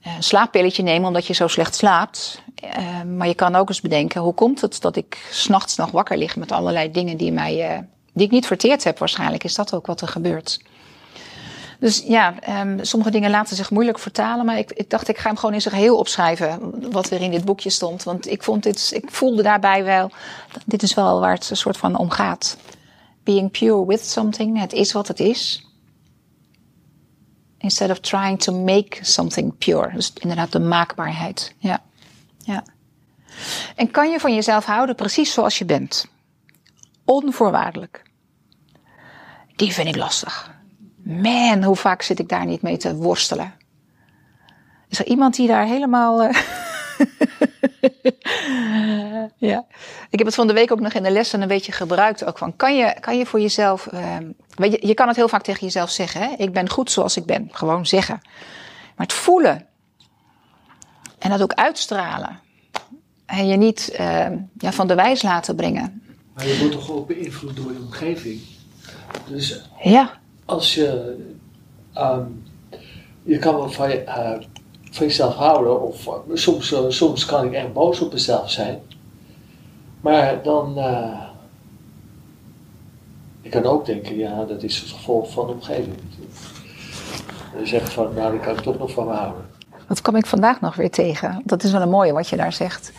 Uh, 0.08 0.16
een 0.16 0.24
slaappilletje 0.24 0.84
nemen 0.84 1.08
omdat 1.08 1.26
je 1.26 1.34
zo 1.34 1.48
slecht 1.48 1.76
slaapt. 1.76 2.42
Uh, 2.64 3.02
maar 3.18 3.28
je 3.28 3.36
kan 3.36 3.56
ook 3.56 3.70
eens 3.70 3.82
bedenken, 3.82 4.22
hoe 4.22 4.34
komt 4.34 4.62
het 4.62 4.82
dat 4.82 4.96
ik 4.96 5.28
s'nachts 5.32 5.76
nog 5.76 5.92
wakker 5.92 6.18
lig 6.18 6.36
met 6.36 6.52
allerlei 6.52 6.92
dingen 6.92 7.18
die, 7.18 7.32
mij, 7.32 7.72
uh, 7.72 7.80
die 8.14 8.26
ik 8.26 8.32
niet 8.32 8.46
verteerd 8.46 8.84
heb 8.84 8.98
waarschijnlijk. 8.98 9.44
Is 9.44 9.56
dat 9.56 9.74
ook 9.74 9.86
wat 9.86 10.02
er 10.02 10.08
gebeurt? 10.08 10.60
Dus 11.80 12.04
ja, 12.08 12.34
um, 12.62 12.86
sommige 12.86 13.12
dingen 13.12 13.30
laten 13.30 13.56
zich 13.56 13.72
moeilijk 13.72 14.00
vertalen. 14.00 14.46
Maar 14.46 14.58
ik, 14.58 14.72
ik, 14.72 14.90
dacht, 14.90 15.08
ik 15.08 15.18
ga 15.18 15.28
hem 15.28 15.38
gewoon 15.38 15.56
in 15.56 15.62
zijn 15.62 15.74
geheel 15.74 15.98
opschrijven. 15.98 16.74
Wat 16.92 17.10
er 17.10 17.22
in 17.22 17.32
dit 17.32 17.46
boekje 17.46 17.70
stond. 17.70 18.04
Want 18.04 18.28
ik 18.28 18.44
vond 18.44 18.64
dit, 18.64 18.92
ik 18.96 19.12
voelde 19.12 19.44
daarbij 19.44 19.84
wel, 19.84 20.12
dit 20.66 20.84
is 20.84 20.94
wel 20.94 21.20
waar 21.20 21.34
het 21.34 21.50
een 21.50 21.56
soort 21.56 21.78
van 21.78 21.98
om 21.98 22.10
gaat. 22.10 22.58
Being 23.24 23.52
pure 23.52 23.86
with 23.86 24.06
something. 24.06 24.60
Het 24.60 24.74
is 24.74 24.92
wat 24.92 25.08
het 25.08 25.20
is. 25.20 25.71
Instead 27.62 27.90
of 27.90 28.00
trying 28.00 28.40
to 28.40 28.54
make 28.54 28.98
something 29.02 29.58
pure. 29.58 29.92
Dus 29.94 30.14
inderdaad 30.14 30.52
de 30.52 30.60
maakbaarheid. 30.60 31.54
Ja. 31.58 31.82
ja. 32.38 32.64
En 33.76 33.92
kan 33.92 34.12
je 34.12 34.20
van 34.20 34.34
jezelf 34.34 34.66
houden 34.66 34.96
precies 34.96 35.34
zoals 35.34 35.58
je 35.58 35.66
bent? 35.66 36.08
Onvoorwaardelijk. 37.06 38.04
Die 39.56 39.74
vind 39.74 39.88
ik 39.88 39.96
lastig. 39.96 40.52
Man, 41.04 41.64
hoe 41.64 41.76
vaak 41.76 42.02
zit 42.02 42.20
ik 42.20 42.30
daar 42.30 42.46
niet 42.46 42.62
mee 42.62 42.78
te 42.78 42.96
worstelen. 42.96 43.54
Is 44.90 45.00
er 45.00 45.06
iemand 45.06 45.36
die 45.36 45.48
daar 45.48 45.66
helemaal. 45.66 46.24
Uh... 46.24 46.38
ja. 49.52 49.66
Ik 50.12 50.18
heb 50.18 50.28
het 50.28 50.36
van 50.36 50.48
de 50.48 50.54
week 50.54 50.72
ook 50.72 50.80
nog 50.80 50.94
in 50.94 51.04
de 51.04 51.12
lessen 51.12 51.42
een 51.42 51.48
beetje 51.48 51.72
gebruikt. 51.72 52.26
Ook 52.26 52.38
van, 52.38 52.56
kan, 52.56 52.76
je, 52.76 52.96
kan 53.00 53.18
je 53.18 53.26
voor 53.26 53.42
jezelf. 53.42 53.88
Uh, 53.94 54.18
weet 54.56 54.72
je, 54.72 54.88
je 54.88 54.94
kan 54.94 55.08
het 55.08 55.16
heel 55.16 55.28
vaak 55.28 55.44
tegen 55.44 55.62
jezelf 55.62 55.90
zeggen. 55.90 56.22
Hè? 56.22 56.34
Ik 56.38 56.54
ben 56.54 56.70
goed 56.70 56.92
zoals 56.92 57.18
ik 57.18 57.26
ben. 57.26 57.50
Gewoon 57.52 57.86
zeggen. 57.86 58.20
Maar 58.96 59.06
het 59.06 59.14
voelen. 59.14 59.68
En 61.20 61.30
dat 61.30 61.42
ook 61.42 61.54
uitstralen. 61.54 62.40
En 63.26 63.48
je 63.48 63.58
niet 63.58 63.96
uh, 64.00 64.26
ja, 64.58 64.72
van 64.72 64.88
de 64.88 64.96
wijs 64.96 65.22
laten 65.22 65.56
brengen. 65.56 66.02
Maar 66.34 66.48
je 66.48 66.60
wordt 66.60 66.72
toch 66.74 66.92
ook 66.92 67.08
beïnvloed 67.08 67.56
door 67.56 67.72
je 67.72 67.80
omgeving. 67.80 68.42
Dus 69.28 69.62
ja. 69.84 70.20
als 70.46 70.76
je. 70.76 71.16
Um, 71.98 72.44
je 73.24 73.38
kan 73.38 73.56
wel 73.56 73.70
van, 73.70 73.90
je, 73.90 74.04
uh, 74.08 74.32
van 74.92 75.06
jezelf 75.06 75.34
houden, 75.34 75.82
of 75.82 76.08
uh, 76.08 76.14
soms, 76.34 76.72
uh, 76.72 76.80
soms 76.88 77.26
kan 77.26 77.46
ik 77.46 77.54
echt 77.54 77.74
boos 77.74 78.00
op 78.00 78.12
mezelf 78.12 78.52
zijn. 78.52 78.82
Maar 80.02 80.44
dan. 80.44 80.78
uh, 80.78 81.22
ik 83.42 83.52
kan 83.52 83.64
ook 83.66 83.86
denken, 83.86 84.18
ja, 84.18 84.44
dat 84.44 84.64
is 84.64 84.80
het 84.80 84.90
gevolg 84.90 85.32
van 85.32 85.48
de 85.48 85.54
omgeving. 85.54 85.96
Zeggen 87.64 87.92
van, 87.92 88.14
nou, 88.14 88.32
die 88.32 88.40
kan 88.40 88.58
ik 88.58 88.62
toch 88.64 88.78
nog 88.78 88.92
van 88.92 89.06
me 89.08 89.14
houden. 89.14 89.50
Dat 89.88 90.02
kwam 90.02 90.16
ik 90.16 90.26
vandaag 90.26 90.62
nog 90.62 90.76
weer 90.76 90.92
tegen. 90.92 91.42
Dat 91.46 91.64
is 91.64 91.72
wel 91.72 91.82
een 91.82 91.90
mooie 91.90 92.14
wat 92.14 92.30
je 92.30 92.36
daar 92.38 92.54
zegt. 92.54 92.92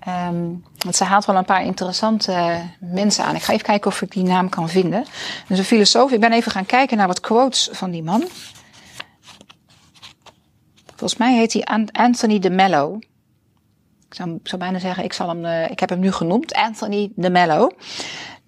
Ehm, 0.00 0.44
want 0.78 0.96
ze 0.96 1.04
haalt 1.04 1.24
wel 1.24 1.36
een 1.36 1.44
paar 1.44 1.64
interessante 1.64 2.60
mensen 2.80 3.24
aan. 3.24 3.34
Ik 3.34 3.42
ga 3.42 3.52
even 3.52 3.64
kijken 3.64 3.90
of 3.90 4.02
ik 4.02 4.10
die 4.10 4.22
naam 4.24 4.48
kan 4.48 4.68
vinden. 4.68 5.04
Dus 5.48 5.58
een 5.58 5.64
filosoof. 5.64 6.12
Ik 6.12 6.20
ben 6.20 6.32
even 6.32 6.52
gaan 6.52 6.66
kijken 6.66 6.96
naar 6.96 7.06
wat 7.06 7.20
quotes 7.20 7.68
van 7.72 7.90
die 7.90 8.02
man. 8.02 8.24
Volgens 10.86 11.16
mij 11.18 11.36
heet 11.36 11.52
hij 11.52 11.62
An- 11.64 11.90
Anthony 11.92 12.38
de 12.38 12.50
Mello. 12.50 12.98
Ik 14.08 14.14
zou, 14.42 14.58
bijna 14.58 14.78
zeggen, 14.78 15.04
ik, 15.04 15.12
zal 15.12 15.28
hem, 15.28 15.44
eh, 15.44 15.70
ik 15.70 15.80
heb 15.80 15.88
hem 15.88 15.98
nu 15.98 16.12
genoemd, 16.12 16.54
Anthony 16.54 17.10
de 17.14 17.30
Mello. 17.30 17.70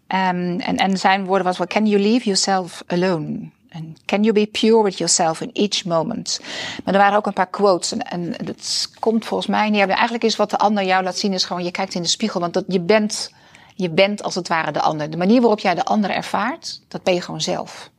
Ehm, 0.07 0.59
en, 0.59 0.77
en 0.77 0.99
zijn 0.99 1.25
woorden 1.25 1.47
was, 1.47 1.59
well, 1.59 1.67
can 1.67 1.87
you 1.87 2.03
leave 2.03 2.25
yourself 2.25 2.83
alone? 2.87 3.51
And 3.73 3.99
can 4.05 4.23
you 4.23 4.33
be 4.33 4.47
pure 4.47 4.83
with 4.83 4.99
yourself 4.99 5.41
in 5.41 5.51
each 5.53 5.85
moment? 5.85 6.41
Maar 6.85 6.95
er 6.95 7.01
waren 7.01 7.17
ook 7.17 7.27
een 7.27 7.33
paar 7.33 7.51
quotes. 7.51 7.93
En, 7.93 8.03
en 8.03 8.35
dat 8.45 8.91
komt 8.99 9.25
volgens 9.27 9.49
mij 9.49 9.71
neer. 9.71 9.89
Eigenlijk 9.89 10.25
is 10.25 10.37
wat 10.37 10.51
de 10.51 10.59
ander 10.59 10.85
jou 10.85 11.03
laat 11.05 11.19
zien, 11.19 11.33
is 11.33 11.45
gewoon 11.45 11.65
je 11.65 11.71
kijkt 11.71 11.95
in 11.95 12.03
de 12.03 12.09
spiegel. 12.09 12.41
Want 12.41 12.53
dat, 12.53 12.65
je, 12.69 12.81
bent, 12.81 13.33
je 13.75 13.91
bent 13.91 14.23
als 14.23 14.35
het 14.35 14.49
ware 14.49 14.73
de 14.73 14.81
ander. 14.81 15.11
De 15.11 15.17
manier 15.17 15.41
waarop 15.41 15.61
jij 15.61 15.75
de 15.75 15.85
ander 15.85 16.11
ervaart, 16.11 16.81
dat 16.89 17.03
ben 17.03 17.15
je 17.15 17.21
gewoon 17.21 17.41
zelf. 17.41 17.91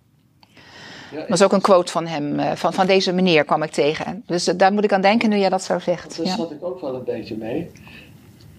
Dat 1.12 1.30
is 1.30 1.42
ook 1.42 1.52
een 1.54 1.62
quote 1.62 1.92
van 1.92 2.08
hem, 2.08 2.40
eh, 2.40 2.52
van, 2.56 2.74
van 2.74 2.88
deze 2.88 3.12
meneer 3.12 3.44
kwam 3.46 3.64
ik 3.64 3.72
tegen. 3.72 4.24
Dus 4.26 4.48
eh, 4.48 4.58
daar 4.58 4.74
moet 4.74 4.84
ik 4.84 4.94
aan 4.94 5.02
denken 5.02 5.30
nu 5.30 5.38
jij 5.38 5.50
dat 5.50 5.64
zo 5.64 5.80
zegt. 5.80 6.18
Daar 6.18 6.36
zat 6.38 6.52
ik 6.52 6.64
ook 6.64 6.82
wel 6.82 6.96
een 6.96 7.04
beetje 7.04 7.38
mee. 7.38 7.72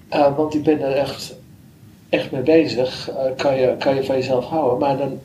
Eh, 0.08 0.36
want 0.36 0.54
ik 0.54 0.62
ben 0.62 0.80
er 0.82 0.92
echt, 0.96 1.34
echt 2.08 2.30
mee 2.30 2.42
bezig. 2.42 3.10
Kan, 3.36 3.54
je, 3.56 3.76
kan 3.78 3.94
je 3.94 4.04
van 4.04 4.16
jezelf 4.16 4.44
houden. 4.44 4.78
Maar 4.78 4.96
dan 4.96 5.20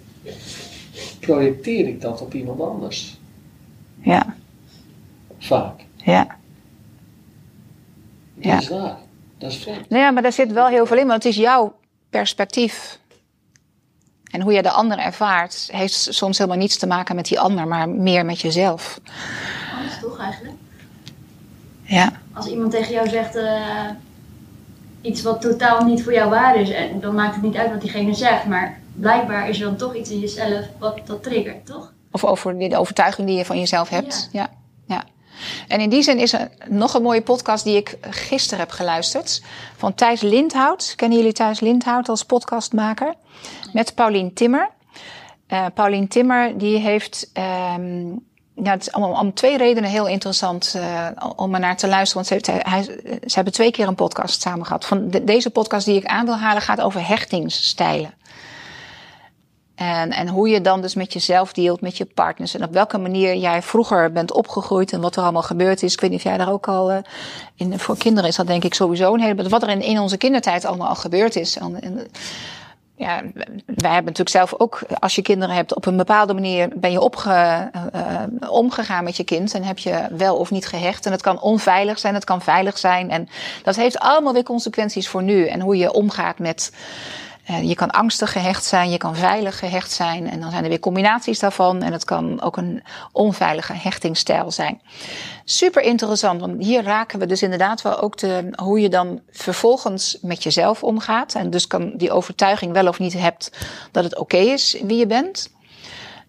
projecteer 1.20 1.88
ik 1.88 2.02
dat 2.02 2.22
op 2.22 2.34
iemand 2.34 2.62
anders. 2.62 3.18
ja, 4.02 4.36
Vaak. 5.40 5.80
ja. 5.96 6.24
Dat 8.36 8.46
Ja. 8.46 8.58
is 8.58 8.70
waar. 8.70 8.98
Dat 9.38 9.52
is 9.52 9.58
vreemd. 9.58 9.90
Nou 9.90 10.02
ja, 10.04 10.12
maar 10.12 10.22
daar 10.24 10.32
zit 10.34 10.52
wel 10.52 10.68
heel 10.68 10.86
veel 10.86 10.98
in, 10.98 11.08
want 11.08 11.24
het 11.24 11.32
is 11.34 11.40
jouw 11.40 11.76
perspectief. 12.10 13.00
En 14.32 14.42
hoe 14.42 14.54
je 14.54 14.62
de 14.62 14.72
ander 14.72 14.98
ervaart, 14.98 15.70
heeft 15.72 16.08
soms 16.10 16.38
helemaal 16.38 16.60
niets 16.60 16.78
te 16.78 16.88
maken 16.88 17.16
met 17.16 17.26
die 17.26 17.40
ander, 17.40 17.68
maar 17.68 17.90
meer 17.90 18.26
met 18.26 18.42
jezelf. 18.42 19.00
Anders 19.76 20.00
toch 20.02 20.20
eigenlijk? 20.20 20.56
Ja, 21.84 22.12
Als 22.34 22.48
iemand 22.48 22.72
tegen 22.72 22.94
jou 22.94 23.10
zegt 23.10 23.36
eh, 23.36 23.90
iets 25.02 25.22
wat 25.22 25.42
totaal 25.42 25.86
niet 25.86 26.04
voor 26.04 26.14
jou 26.14 26.30
waar 26.30 26.56
is, 26.56 26.70
en 26.70 27.00
dan 27.00 27.16
maakt 27.16 27.34
het 27.34 27.44
niet 27.44 27.56
uit 27.56 27.72
wat 27.72 27.82
diegene 27.82 28.14
zegt, 28.14 28.46
maar 28.46 28.80
blijkbaar 28.94 29.50
is 29.50 29.60
er 29.60 29.66
dan 29.66 29.78
toch 29.78 29.96
iets 29.96 30.10
in 30.10 30.20
jezelf 30.20 30.66
wat 30.78 31.00
dat 31.06 31.24
triggert, 31.24 31.66
toch? 31.66 31.96
of 32.12 32.26
over 32.26 32.58
de 32.58 32.78
overtuiging 32.78 33.28
die 33.28 33.38
je 33.38 33.46
van 33.46 33.60
jezelf 33.60 33.90
hebt. 33.90 34.30
Ja. 34.32 34.42
ja. 34.42 34.57
En 35.68 35.80
in 35.80 35.90
die 35.90 36.02
zin 36.02 36.20
is 36.20 36.34
er 36.34 36.50
nog 36.70 36.94
een 36.94 37.02
mooie 37.02 37.22
podcast 37.22 37.64
die 37.64 37.76
ik 37.78 37.98
gisteren 38.10 38.60
heb 38.60 38.72
geluisterd. 38.72 39.42
Van 39.78 39.94
Thijs 39.96 40.22
Lindhout. 40.22 40.94
Kennen 40.96 41.18
jullie 41.18 41.34
Thijs 41.34 41.60
Lindhout 41.60 42.10
als 42.10 42.24
podcastmaker? 42.24 43.14
Met 43.74 43.96
Paulien 43.96 44.34
Timmer. 44.34 44.70
Eh 45.48 45.66
Paulien 45.74 46.08
Timmer 46.08 46.58
die 46.58 46.78
heeft... 46.78 47.30
ehm, 47.34 48.08
ja, 48.64 48.72
het 48.72 48.82
is 48.82 48.92
allemaal 48.92 49.22
om 49.22 49.34
twee 49.34 49.58
redenen 49.58 49.90
heel 49.90 50.08
interessant 50.08 50.74
eh, 50.76 51.08
om 51.36 51.54
er 51.54 51.60
naar 51.60 51.78
te 51.78 51.88
luisteren. 51.88 52.28
Want 52.30 52.46
ze, 52.46 53.36
hebben 53.36 53.54
twee 53.54 53.72
keer 53.72 53.88
een 53.88 53.96
podcast 53.96 54.42
samen 54.42 54.66
gehad. 54.66 54.86
Van 54.86 55.10
de- 55.10 55.24
deze 55.24 55.50
podcast 55.50 55.86
die 55.86 55.96
ik 55.96 56.06
aan 56.06 56.26
wil 56.26 56.38
halen 56.38 56.62
gaat 56.62 56.82
over 56.82 57.08
hechtingsstijlen. 57.08 58.14
En, 59.78 60.12
en 60.12 60.28
hoe 60.28 60.50
je 60.50 60.62
dan 60.62 60.82
dus 60.82 60.96
met 60.96 61.14
jezelf 61.14 61.54
dealt, 61.54 61.82
met 61.82 61.98
je 61.98 62.06
partners. 62.06 62.56
En 62.56 62.64
op 62.64 62.74
welke 62.74 62.98
manier 62.98 63.36
jij 63.36 63.62
vroeger 63.62 64.12
bent 64.12 64.34
opgegroeid 64.34 64.92
en 64.94 65.02
wat 65.02 65.16
er 65.16 65.24
allemaal 65.24 65.42
gebeurd 65.42 65.84
is. 65.84 65.94
Ik 65.94 66.02
weet 66.02 66.10
niet 66.10 66.20
of 66.20 66.26
jij 66.26 66.38
daar 66.38 66.52
ook 66.52 66.68
al. 66.68 66.92
eh, 66.92 66.98
in, 67.56 67.80
voor 67.80 67.98
kinderen 67.98 68.30
is 68.30 68.36
dat 68.36 68.48
denk 68.48 68.64
ik 68.64 68.74
sowieso 68.74 69.14
een 69.14 69.20
hele. 69.20 69.50
Wat 69.50 69.64
er 69.64 69.70
in, 69.70 69.82
in 69.82 70.00
onze 70.00 70.18
kindertijd 70.18 70.66
allemaal 70.66 70.88
al 70.88 70.96
gebeurd 70.96 71.36
is. 71.36 71.58
En, 71.58 72.08
ja, 72.96 73.22
wij 73.66 73.92
hebben 73.92 74.14
natuurlijk 74.14 74.30
zelf 74.30 74.54
ook, 74.58 74.80
als 75.00 75.16
je 75.16 75.22
kinderen 75.22 75.56
hebt, 75.56 75.76
op 75.76 75.86
een 75.86 75.98
bepaalde 75.98 76.34
manier 76.34 76.70
ben 76.76 76.92
je 76.92 77.02
opge, 77.02 77.70
eh, 77.92 78.24
omgegaan 78.50 79.04
met 79.04 79.18
je 79.18 79.24
kind. 79.24 79.54
En 79.54 79.64
heb 79.64 79.78
je 79.78 80.08
wel 80.12 80.38
of 80.38 80.52
niet 80.52 80.68
gehecht. 80.68 81.06
En 81.06 81.12
het 81.12 81.22
kan 81.22 81.42
onveilig 81.42 82.00
zijn, 82.00 82.14
het 82.14 82.24
kan 82.24 82.42
veilig 82.42 82.78
zijn. 82.78 83.10
En 83.12 83.30
dat 83.64 83.76
heeft 83.76 84.00
allemaal 84.00 84.34
weer 84.34 84.44
consequenties 84.44 85.08
voor 85.08 85.24
nu. 85.24 85.48
En 85.48 85.62
hoe 85.62 85.78
je 85.78 85.94
omgaat 85.94 86.40
met. 86.40 86.72
Eh, 87.48 87.64
je 87.64 87.76
kan 87.76 87.90
angstig 87.90 88.32
gehecht 88.32 88.66
zijn, 88.66 88.90
je 88.90 88.98
kan 88.98 89.16
veilig 89.16 89.60
gehecht 89.60 89.92
zijn. 89.92 90.30
En 90.30 90.40
dan 90.40 90.52
zijn 90.52 90.64
er 90.64 90.70
weer 90.70 90.80
combinaties 90.80 91.40
daarvan. 91.40 91.82
En 91.82 91.92
het 91.92 92.06
kan 92.06 92.42
ook 92.42 92.58
een 92.58 92.84
onveilige 93.12 93.74
hechtingsstijl 93.74 94.52
zijn. 94.52 94.82
Super 95.46 95.82
interessant, 95.82 96.42
want 96.42 96.64
hier 96.64 96.84
raken 96.84 97.20
we 97.20 97.26
dus 97.26 97.42
inderdaad 97.42 97.82
wel 97.82 98.02
ook 98.02 98.18
de, 98.18 98.50
hoe 98.56 98.80
je 98.80 98.90
dan 98.90 99.22
vervolgens 99.32 100.18
met 100.22 100.44
jezelf 100.44 100.84
omgaat. 100.84 101.36
En 101.36 101.50
dus 101.50 101.68
kan 101.68 101.94
die 101.96 102.12
overtuiging 102.12 102.72
wel 102.72 102.88
of 102.88 103.00
niet 103.00 103.14
hebt 103.14 103.52
dat 103.92 104.04
het 104.04 104.18
oké 104.18 104.38
is 104.38 104.78
wie 104.84 104.98
je 104.98 105.08
bent. 105.08 105.56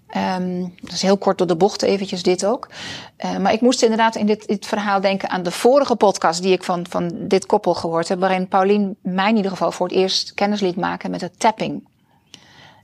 Ehm, 0.09 0.61
dat 0.81 0.93
is 0.93 1.03
heel 1.03 1.19
kort 1.19 1.39
door 1.39 1.47
de 1.47 1.57
bocht 1.57 1.83
eventjes 1.83 2.23
dit 2.23 2.45
ook. 2.45 2.69
Eh, 3.17 3.37
maar 3.37 3.53
ik 3.53 3.61
moest 3.61 3.83
inderdaad 3.83 4.17
in 4.17 4.27
dit, 4.27 4.47
dit 4.47 4.67
verhaal 4.67 5.01
denken 5.01 5.31
aan 5.31 5.43
de 5.43 5.51
vorige 5.51 5.97
podcast 5.97 6.43
die 6.43 6.53
ik 6.53 6.65
van, 6.65 6.87
van 6.89 7.11
dit 7.15 7.47
koppel 7.47 7.75
gehoord 7.75 8.09
heb. 8.09 8.21
Waarin 8.21 8.49
Paulien 8.49 8.97
mij 9.03 9.29
in 9.29 9.37
ieder 9.37 9.51
geval 9.51 9.73
voor 9.73 9.87
het 9.87 9.97
eerst 9.97 10.35
kennis 10.35 10.61
liet 10.61 10.77
maken 10.77 11.11
met 11.11 11.21
het 11.21 11.41
tapping. 11.41 11.87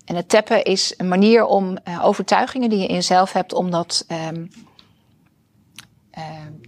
En 0.05 0.17
het 0.17 0.29
tappen 0.29 0.65
is 0.65 0.95
een 0.97 1.09
manier 1.09 1.45
om 1.45 1.77
eh, 1.77 2.05
overtuigingen 2.05 2.71
die 2.71 2.79
je 2.79 2.87
in 2.87 2.95
jezelf 2.95 3.33
hebt, 3.33 3.53
om 3.53 3.71
dat 3.71 4.05
ehm, 4.09 4.37
eh, 4.37 4.43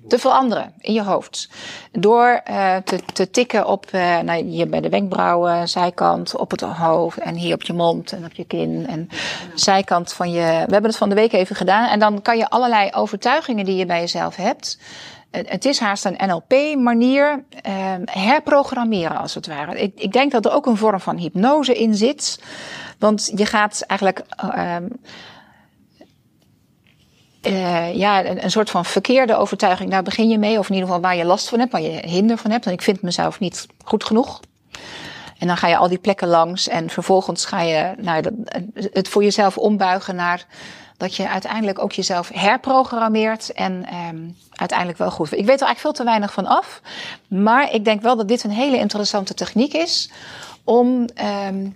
te 0.09 0.19
veranderen 0.19 0.73
in 0.81 0.93
je 0.93 1.03
hoofd. 1.03 1.49
Door 1.93 2.41
eh, 2.45 2.77
te, 2.77 3.01
te 3.13 3.31
tikken 3.31 3.67
op 3.67 3.87
eh, 3.91 4.19
nou, 4.19 4.45
hier 4.45 4.69
bij 4.69 4.81
de 4.81 4.89
wenkbrauwen, 4.89 5.69
zijkant, 5.69 6.37
op 6.37 6.51
het 6.51 6.61
hoofd 6.61 7.19
en 7.19 7.35
hier 7.35 7.55
op 7.55 7.63
je 7.63 7.73
mond 7.73 8.13
en 8.13 8.25
op 8.25 8.33
je 8.33 8.45
kin 8.45 8.87
en 8.89 9.09
zijkant 9.55 10.13
van 10.13 10.31
je. 10.31 10.41
We 10.41 10.73
hebben 10.73 10.83
het 10.83 10.97
van 10.97 11.09
de 11.09 11.15
week 11.15 11.33
even 11.33 11.57
gedaan 11.57 11.89
en 11.89 11.99
dan 11.99 12.23
kan 12.23 12.37
je 12.37 12.49
allerlei 12.49 12.91
overtuigingen 12.93 13.65
die 13.65 13.77
je 13.77 13.87
bij 13.87 14.01
jezelf 14.01 14.37
hebt. 14.37 14.79
Het 15.31 15.65
is 15.65 15.79
haast 15.79 16.05
een 16.05 16.19
NLP-manier 16.27 17.45
eh, 17.63 17.73
herprogrammeren, 18.05 19.17
als 19.17 19.35
het 19.35 19.47
ware. 19.47 19.81
Ik, 19.81 19.93
ik 19.97 20.13
denk 20.13 20.33
dat 20.33 20.45
er 20.45 20.53
ook 20.53 20.67
een 20.67 20.77
vorm 20.77 21.01
van 21.01 21.17
hypnose 21.17 21.75
in 21.75 21.95
zit. 21.95 22.41
Want 22.99 23.33
je 23.35 23.47
gaat 23.47 23.85
eigenlijk 23.87 24.23
eh, 27.47 27.95
ja, 27.95 28.25
een, 28.25 28.51
soort 28.51 28.71
van 28.71 28.85
verkeerde 28.85 29.37
overtuiging, 29.37 29.91
daar 29.91 30.03
begin 30.03 30.29
je 30.29 30.39
mee. 30.39 30.59
Of 30.59 30.69
in 30.69 30.75
ieder 30.75 30.89
geval 30.89 31.03
waar 31.03 31.17
je 31.17 31.25
last 31.25 31.49
van 31.49 31.59
hebt, 31.59 31.73
waar 31.73 31.81
je 31.81 32.09
hinder 32.09 32.39
van 32.39 32.51
hebt. 32.51 32.67
En 32.67 32.73
ik 32.73 32.83
vind 32.83 33.03
mezelf 33.03 33.41
niet 33.41 33.67
goed 33.85 34.05
genoeg. 34.05 34.41
En 35.39 35.47
dan 35.47 35.57
ga 35.57 35.69
je 35.69 35.77
al 35.77 35.89
die 35.89 35.99
plekken 35.99 36.29
langs 36.29 36.69
en 36.69 36.91
vervolgens 36.91 37.45
ga 37.45 37.61
je 37.61 37.95
nou, 37.99 38.47
het 38.75 39.09
voor 39.09 39.23
jezelf 39.23 39.59
ombuigen 39.59 40.17
naar 40.17 40.47
dat 40.97 41.15
je 41.15 41.29
uiteindelijk 41.29 41.79
ook 41.79 41.93
jezelf 41.93 42.31
herprogrammeert 42.35 43.53
en 43.53 43.87
ehm, 43.87 44.19
uiteindelijk 44.53 44.99
wel 44.99 45.11
goed. 45.11 45.27
Ik 45.27 45.47
weet 45.47 45.61
er 45.61 45.67
eigenlijk 45.67 45.79
veel 45.79 45.93
te 45.93 46.05
weinig 46.05 46.33
van 46.33 46.47
af, 46.47 46.81
maar 47.29 47.73
ik 47.73 47.85
denk 47.85 48.03
wel 48.03 48.17
dat 48.17 48.29
dit 48.29 48.45
een 48.45 48.51
hele 48.51 48.79
interessante 48.79 49.35
techniek 49.35 49.73
is 49.73 50.11
om 50.65 51.05
ehm, 51.15 51.67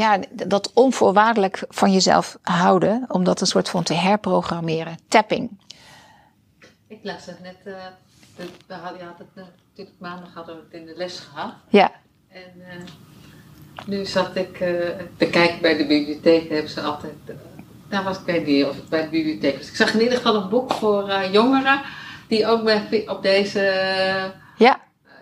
ja, 0.00 0.18
dat 0.46 0.70
onvoorwaardelijk 0.74 1.64
van 1.68 1.92
jezelf 1.92 2.38
houden, 2.42 3.04
om 3.08 3.24
dat 3.24 3.40
een 3.40 3.46
soort 3.46 3.68
van 3.68 3.82
te 3.82 3.94
herprogrammeren. 3.94 4.98
Tapping. 5.08 5.50
Ik 6.86 6.98
las 7.02 7.26
het 7.26 7.40
net, 7.42 7.56
eh, 7.64 7.72
de- 8.36 8.48
we 8.66 8.74
hadden, 8.74 8.98
je 9.00 9.04
had 9.06 9.18
het 9.18 9.34
natuurlijk 9.34 9.96
maandag 9.98 10.34
hadden 10.34 10.56
we 10.56 10.62
het 10.70 10.80
in 10.80 10.86
de 10.86 10.94
les 10.96 11.18
gehad. 11.18 11.52
Ja, 11.68 11.90
En 12.28 12.52
eh, 12.68 12.76
nu 13.86 14.04
zat 14.04 14.36
ik 14.36 14.60
eh, 14.60 14.68
te 15.16 15.26
kijken 15.26 15.60
bij 15.60 15.76
de 15.76 15.86
bibliotheek, 15.86 16.42
daar 16.42 16.52
hebben 16.52 16.70
ze 16.70 16.80
altijd, 16.80 17.14
daar 17.88 18.02
was 18.04 18.18
ik 18.18 18.24
weet 18.24 18.46
niet 18.46 18.64
of 18.64 18.88
bij 18.88 19.02
de 19.02 19.08
bibliotheek 19.08 19.56
was. 19.56 19.68
Ik 19.68 19.76
zag 19.76 19.94
in 19.94 20.00
ieder 20.00 20.16
geval 20.16 20.34
een 20.34 20.48
boek 20.48 20.72
voor 20.72 21.24
jongeren 21.32 21.80
die 22.28 22.46
ook 22.46 22.64
bij, 22.64 23.08
op 23.08 23.22
deze 23.22 23.60
ja. 24.56 24.80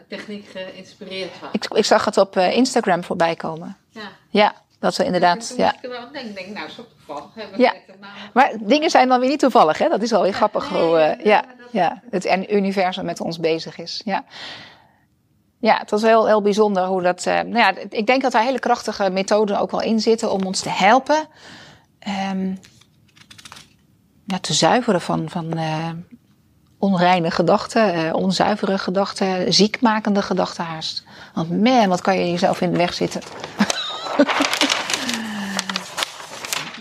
techniek 0.09 0.47
geïnspireerd 0.49 1.41
was. 1.41 1.51
Ik, 1.53 1.65
ik 1.65 1.85
zag 1.85 2.05
het 2.05 2.17
op 2.17 2.37
Instagram 2.37 3.05
voorbij 3.05 3.37
komen. 3.37 3.77
Ja. 3.91 4.09
Ja, 4.31 4.55
dat 4.81 4.97
we 4.97 5.05
inderdaad. 5.05 5.55
Ja. 5.57 5.75
ik 5.83 5.91
wel 5.91 6.13
denken, 6.13 6.35
denk, 6.35 6.47
nou 6.47 6.69
zo 6.71 6.85
toevallig 6.97 7.35
hebben 7.35 7.61
Ja. 7.61 7.75
Maar 8.33 8.53
dingen 8.61 8.91
zijn 8.91 9.09
dan 9.09 9.21
weer 9.21 9.29
niet 9.29 9.39
toevallig, 9.39 9.79
hè? 9.79 9.89
Dat 9.89 10.03
is 10.03 10.11
wel 10.11 10.23
weer 10.23 10.33
grappig 10.33 10.71
nee, 10.71 10.83
hoe 10.83 10.99
eh, 10.99 11.25
ja, 11.25 11.45
ja, 11.71 12.03
het 12.11 12.47
universum 12.51 13.05
met 13.05 13.21
ons 13.21 13.39
bezig 13.39 13.79
is. 13.79 14.03
Ja. 14.05 14.25
Ja, 15.61 15.79
het 15.79 15.91
was 15.91 16.03
heel, 16.03 16.27
heel 16.27 16.43
bijzonder 16.43 16.85
hoe 16.85 17.03
dat. 17.03 17.27
eh, 17.27 17.35
nou 17.35 17.59
ja, 17.59 17.75
ik 17.91 18.07
denk 18.07 18.23
dat 18.23 18.33
daar 18.33 18.43
hele 18.43 18.59
krachtige 18.59 19.11
methoden 19.11 19.61
ook 19.61 19.71
wel 19.71 19.83
in 19.83 20.01
zitten 20.01 20.33
om 20.33 20.43
ons 20.43 20.61
te 20.61 20.71
helpen. 20.71 21.27
ehm, 21.99 22.55
ja, 24.25 24.39
te 24.39 24.53
zuiveren 24.53 25.01
van, 25.01 25.29
van 25.31 25.53
eh, 25.53 25.91
onreine 26.79 27.31
gedachten, 27.31 28.15
onzuivere 28.15 28.79
gedachten, 28.79 29.53
ziekmakende 29.55 30.23
gedachten 30.23 30.65
haast. 30.65 31.05
Want 31.35 31.63
man, 31.63 31.89
wat 31.89 32.01
kan 32.01 32.19
je 32.19 32.31
jezelf 32.31 32.61
in 32.61 32.71
de 32.71 32.77
weg 32.79 32.95
zitten. 32.95 33.23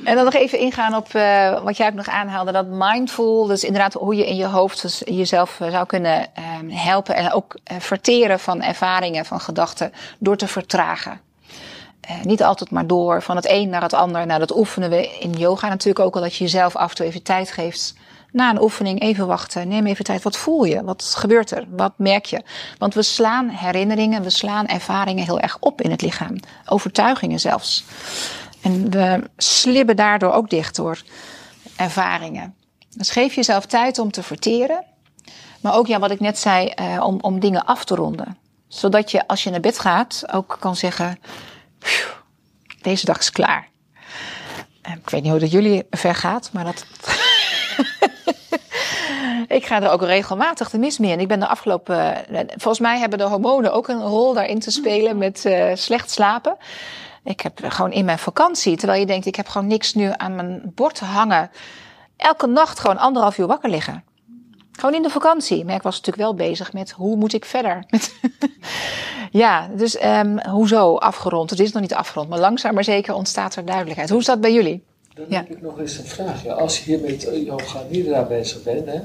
En 0.08 0.16
dan 0.16 0.26
nog 0.26 0.34
even 0.34 0.60
ingaan 0.60 0.96
op 0.96 1.14
eh, 1.14 1.64
wat 1.64 1.78
jij 1.78 1.88
ook 1.88 1.94
nog 1.94 2.08
aanhaalde, 2.10 2.52
dat 2.52 2.66
mindful, 2.68 3.46
dus 3.46 3.64
inderdaad 3.64 3.94
hoe 3.94 4.16
je 4.16 4.28
in 4.28 4.36
je 4.36 4.46
hoofd 4.46 4.82
dus 4.82 5.02
jezelf 5.06 5.60
eh, 5.60 5.70
zou 5.72 5.86
kunnen 5.86 6.36
ehm, 6.36 6.70
helpen 6.70 7.16
en 7.16 7.32
ook 7.32 7.58
eh, 7.64 7.78
verteren 7.80 8.40
van 8.40 8.62
ervaringen, 8.62 9.26
van 9.26 9.40
gedachten, 9.40 9.94
door 10.20 10.38
te 10.38 10.48
vertragen. 10.48 11.22
Niet 12.24 12.44
altijd 12.44 12.72
maar 12.72 12.88
door 12.88 13.22
van 13.22 13.36
het 13.36 13.50
een 13.50 13.70
naar 13.70 13.82
het 13.82 13.94
ander. 13.94 14.26
Nou, 14.26 14.40
dat 14.40 14.58
oefenen 14.58 14.90
we 14.90 15.18
in 15.20 15.32
yoga 15.32 15.68
natuurlijk 15.68 16.06
ook 16.06 16.16
al, 16.16 16.22
dat 16.22 16.36
je 16.36 16.44
jezelf 16.44 16.76
af 16.76 16.90
en 16.90 16.96
toe 16.96 17.06
even 17.06 17.24
tijd 17.24 17.52
geeft. 17.52 17.96
Na 18.32 18.50
een 18.50 18.62
oefening 18.62 19.02
even 19.02 19.28
wachten, 19.28 19.68
neem 19.68 19.86
even 19.86 20.06
tijd. 20.06 20.24
Wat 20.24 20.38
voel 20.38 20.64
je? 20.64 20.84
Wat 20.84 21.14
gebeurt 21.18 21.52
er? 21.52 21.66
Wat 21.70 21.94
merk 21.96 22.26
je? 22.26 22.42
Want 22.78 22.94
we 22.94 23.02
slaan 23.02 23.50
herinneringen, 23.50 24.24
we 24.24 24.30
slaan 24.30 24.68
ervaringen 24.68 25.26
heel 25.26 25.40
erg 25.40 25.58
op 25.60 25.82
in 25.82 25.92
het 25.92 26.02
lichaam. 26.02 26.36
Overtuigingen 26.66 27.40
zelfs. 27.40 27.84
En 28.68 28.90
we 28.90 29.24
slibben 29.38 29.96
daardoor 29.96 30.32
ook 30.34 30.50
dicht 30.50 30.76
door 30.76 31.02
ervaringen. 31.76 32.56
Dus 32.98 33.10
geef 33.10 33.34
jezelf 33.34 33.66
tijd 33.66 34.00
om 34.00 34.12
te 34.12 34.24
verteren. 34.24 34.84
Maar 35.62 35.76
ook, 35.76 35.88
ja, 35.88 36.00
wat 36.00 36.12
ik 36.12 36.20
net 36.20 36.40
zei, 36.40 36.68
eh, 36.68 37.04
om, 37.04 37.18
om 37.22 37.40
dingen 37.40 37.66
af 37.66 37.86
te 37.86 37.96
ronden. 37.96 38.38
Zodat 38.68 39.12
je 39.12 39.28
als 39.28 39.44
je 39.44 39.50
naar 39.50 39.60
bed 39.60 39.80
gaat 39.80 40.24
ook 40.34 40.58
kan 40.60 40.76
zeggen: 40.76 41.20
"Phew, 41.80 42.08
deze 42.82 43.06
dag 43.06 43.20
is 43.20 43.32
klaar. 43.32 43.68
Eh, 44.82 44.92
Ik 44.94 45.10
weet 45.10 45.22
niet 45.22 45.32
hoe 45.32 45.40
dat 45.40 45.52
jullie 45.52 45.84
ver 45.90 46.16
gaat, 46.16 46.50
maar 46.54 46.64
dat. 46.64 46.86
ik 49.58 49.66
ga 49.66 49.82
er 49.82 49.90
ook 49.92 50.02
regelmatig 50.02 50.70
de 50.70 50.78
mis 50.78 50.98
mee 50.98 51.12
in. 51.12 51.20
Ik 51.20 51.28
ben 51.28 51.40
de 51.40 51.48
afgelopen. 51.48 52.28
eh, 52.30 52.40
Volgens 52.48 52.80
mij 52.80 53.00
hebben 53.00 53.20
de 53.20 53.26
hormonen 53.26 53.74
ook 53.74 53.88
een 53.88 54.02
rol 54.02 54.34
daarin 54.34 54.60
te 54.60 54.72
spelen 54.72 55.18
met 55.18 55.46
eh, 55.46 55.72
slecht 55.76 56.12
slapen. 56.12 56.58
Ik 57.28 57.42
heb 57.42 57.60
gewoon 57.64 57.92
in 57.92 58.06
mijn 58.06 58.20
vakantie, 58.20 58.78
terwijl 58.78 59.00
je 59.00 59.06
denkt, 59.06 59.26
ik 59.26 59.36
heb 59.36 59.48
gewoon 59.48 59.68
niks 59.68 59.94
nu 59.94 60.12
aan 60.18 60.36
mijn 60.36 60.62
bord 60.76 61.00
hangen. 61.00 61.52
Elke 62.18 62.48
nacht 62.48 62.80
gewoon 62.80 62.98
anderhalf 62.98 63.38
uur 63.38 63.48
wakker 63.48 63.70
liggen. 63.70 64.04
Gewoon 64.72 64.96
in 64.96 65.02
de 65.02 65.10
vakantie. 65.10 65.66
Maar 65.66 65.76
ik 65.76 65.82
was 65.82 65.96
natuurlijk 65.96 66.24
wel 66.24 66.48
bezig 66.48 66.74
met 66.74 66.92
hoe 66.92 67.16
moet 67.16 67.34
ik 67.34 67.46
verder. 67.46 67.84
Ja, 69.32 69.68
dus 69.76 69.98
ehm, 69.98 70.38
hoezo 70.50 70.96
afgerond? 70.96 71.50
Het 71.50 71.60
is 71.60 71.72
nog 71.72 71.82
niet 71.82 71.94
afgerond, 71.94 72.30
maar 72.30 72.40
langzaam 72.40 72.74
maar 72.74 72.84
zeker 72.84 73.14
ontstaat 73.14 73.56
er 73.56 73.66
duidelijkheid. 73.66 74.10
Hoe 74.10 74.20
is 74.20 74.26
dat 74.26 74.42
bij 74.42 74.54
jullie? 74.54 74.84
Dan 75.16 75.26
Ja. 75.30 75.38
heb 75.38 75.50
ik 75.50 75.62
nog 75.62 75.80
eens 75.80 75.98
een 75.98 76.06
vraagje. 76.06 76.54
Als 76.54 76.78
je 76.80 76.84
hier 76.84 77.00
met 77.00 77.28
eh, 77.28 77.46
yoga 77.46 77.82
nidra 77.90 78.24
bezig 78.24 78.64
bent, 78.64 78.86
hè, 78.86 79.00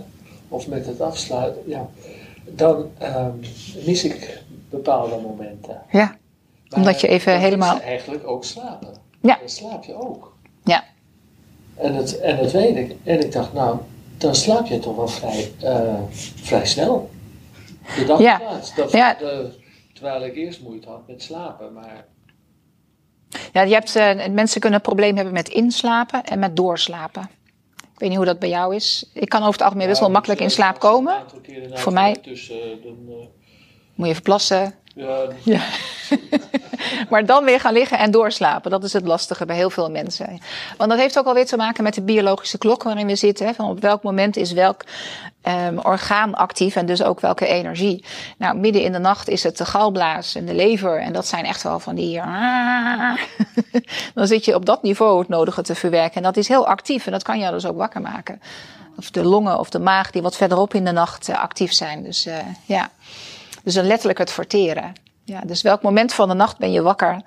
of 0.49 0.67
met 0.69 0.87
het 0.87 1.01
afsluiten, 1.01 1.63
ja, 1.67 1.87
dan 2.45 2.91
ehm, 2.99 3.31
mis 3.85 4.05
ik 4.05 4.43
bepaalde 4.71 5.17
momenten. 5.17 5.83
Ja, 5.91 6.17
Omdat 6.75 7.01
je 7.01 7.09
even 7.09 7.39
helemaal- 7.41 7.81
eigenlijk 7.81 8.27
ook 8.27 8.45
slapen. 8.45 8.89
Ja. 9.21 9.37
Dan 9.39 9.49
slaap 9.49 9.85
je 9.85 9.95
ook. 9.95 10.37
Ja. 10.65 10.85
En 11.75 11.95
dat, 11.95 12.13
en 12.13 12.37
dat 12.37 12.53
weet 12.53 12.77
ik. 12.77 12.97
En 13.05 13.21
ik 13.21 13.33
dacht, 13.33 13.53
nou, 13.53 13.79
dan 14.19 14.35
slaap 14.35 14.67
je 14.67 14.79
toch 14.79 14.97
wel 14.97 15.09
vrij, 15.09 15.53
eh, 15.61 15.95
vrij 16.43 16.67
snel. 16.67 17.11
De 17.97 18.05
dag 18.05 18.21
Ja. 18.21 18.39
plaats. 18.39 18.75
Dat, 18.75 18.93
Ja. 18.93 19.15
de- 19.15 19.51
terwijl 19.93 20.25
ik 20.25 20.35
eerst 20.37 20.61
moeite 20.63 20.89
had 20.89 21.07
met 21.07 21.23
slapen. 21.23 21.73
Maar 21.73 22.05
ja 23.53 23.63
je 23.63 23.75
hebt, 23.75 23.97
eh, 23.97 24.27
mensen 24.29 24.61
kunnen 24.61 24.79
een 24.79 24.85
probleem 24.85 25.15
hebben 25.17 25.35
met 25.35 25.49
inslapen 25.49 26.25
en 26.25 26.39
met 26.39 26.57
doorslapen. 26.57 27.23
Ik 27.83 27.99
weet 27.99 28.09
niet 28.09 28.17
hoe 28.19 28.27
dat 28.27 28.39
bij 28.39 28.49
jou 28.49 28.75
is. 28.75 29.11
Ik 29.15 29.29
kan 29.29 29.41
over 29.41 29.53
het 29.53 29.63
algemeen 29.63 29.87
best 29.87 29.99
wel 29.99 30.09
Ja, 30.09 30.15
makkelijk 30.15 30.41
in 30.41 30.51
slaap 30.51 30.79
komen. 30.79 31.15
Voor 31.73 31.93
mij- 31.93 32.17
Tussen, 32.17 32.83
dan, 32.83 32.97
eh, 33.09 33.15
Moet 33.95 34.07
je 34.07 34.13
even 34.13 34.23
plassen. 34.23 34.75
Ja, 34.95 35.27
Ja. 35.43 35.61
maar 37.11 37.27
dan 37.27 37.45
weer 37.45 37.61
gaan 37.61 37.73
liggen 37.73 37.99
en 37.99 38.11
doorslapen. 38.11 38.71
Dat 38.71 38.85
is 38.85 38.93
het 38.93 39.07
lastige 39.07 39.47
bij 39.47 39.57
heel 39.57 39.71
veel 39.71 39.91
mensen. 39.91 40.41
Want 40.77 40.91
dat 40.91 40.99
heeft 40.99 41.19
ook 41.19 41.27
alweer 41.27 41.47
te 41.47 41.57
maken 41.57 41.85
met 41.85 41.95
de 41.95 42.03
biologische 42.03 42.59
klok 42.59 42.83
waarin 42.83 43.07
we 43.07 43.17
zitten. 43.17 43.47
Hè, 43.47 43.55
van 43.55 43.69
op 43.69 43.81
welk 43.81 44.03
moment 44.03 44.37
is 44.37 44.53
welk 44.53 44.85
ehm, 45.43 45.79
orgaan 45.79 46.35
actief 46.35 46.77
en 46.77 46.87
dus 46.87 47.03
ook 47.03 47.21
welke 47.21 47.47
energie. 47.47 48.05
Nou, 48.39 48.57
midden 48.57 48.83
in 48.83 48.93
de 48.93 48.99
nacht 48.99 49.29
is 49.29 49.43
het 49.43 49.57
de 49.57 49.65
galblaas 49.65 50.35
en 50.35 50.47
de 50.47 50.55
lever. 50.55 51.01
En 51.01 51.13
dat 51.13 51.27
zijn 51.27 51.45
echt 51.45 51.63
wel 51.63 51.79
van 51.79 51.95
die... 51.95 52.21
dan 54.15 54.27
zit 54.27 54.45
je 54.45 54.55
op 54.55 54.67
dat 54.67 54.83
niveau 54.83 55.19
het 55.19 55.29
nodige 55.29 55.63
te 55.63 55.75
verwerken. 55.75 56.17
En 56.17 56.23
dat 56.23 56.37
is 56.37 56.49
heel 56.49 56.67
actief 56.67 57.07
en 57.07 57.13
dat 57.13 57.23
kan 57.23 57.39
jou 57.39 57.53
dus 57.53 57.67
ook 57.67 57.77
wakker 57.77 58.01
maken. 58.01 58.41
Of 58.97 59.11
de 59.11 59.25
longen 59.25 59.59
of 59.59 59.71
de 59.71 59.79
maag 59.79 60.11
die 60.11 60.23
wat 60.23 60.37
verderop 60.37 60.75
in 60.75 60.85
de 60.85 60.93
nacht 60.93 61.29
eh, 61.29 61.39
actief 61.39 61.73
zijn. 61.73 62.03
Dus 62.03 62.27
eh, 62.27 62.37
ja... 62.65 62.91
Dus 63.63 63.75
dan 63.75 63.85
letterlijk 63.85 64.19
het 64.19 64.31
verteren. 64.31 64.93
Ja, 65.25 65.41
dus 65.41 65.63
welk 65.63 65.83
moment 65.83 66.13
van 66.13 66.29
de 66.29 66.35
nacht 66.35 66.59
ben 66.59 66.73
je 66.73 66.83
wakker? 66.83 67.23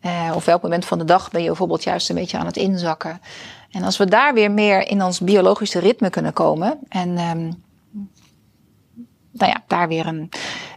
Eh, 0.00 0.32
of 0.34 0.44
welk 0.44 0.62
moment 0.62 0.84
van 0.84 0.98
de 0.98 1.04
dag 1.04 1.30
ben 1.30 1.40
je 1.40 1.46
bijvoorbeeld 1.46 1.82
juist 1.82 2.08
een 2.08 2.14
beetje 2.14 2.38
aan 2.38 2.46
het 2.46 2.56
inzakken? 2.56 3.20
En 3.70 3.82
als 3.82 3.96
we 3.96 4.04
daar 4.04 4.34
weer 4.34 4.50
meer 4.50 4.88
in 4.88 5.02
ons 5.02 5.20
biologische 5.20 5.78
ritme 5.78 6.10
kunnen 6.10 6.32
komen. 6.32 6.78
En 6.88 7.16
ehm, 7.16 7.50
nou 9.30 9.52
ja, 9.52 9.62
daar 9.66 9.88
weer 9.88 10.06
een. 10.06 10.28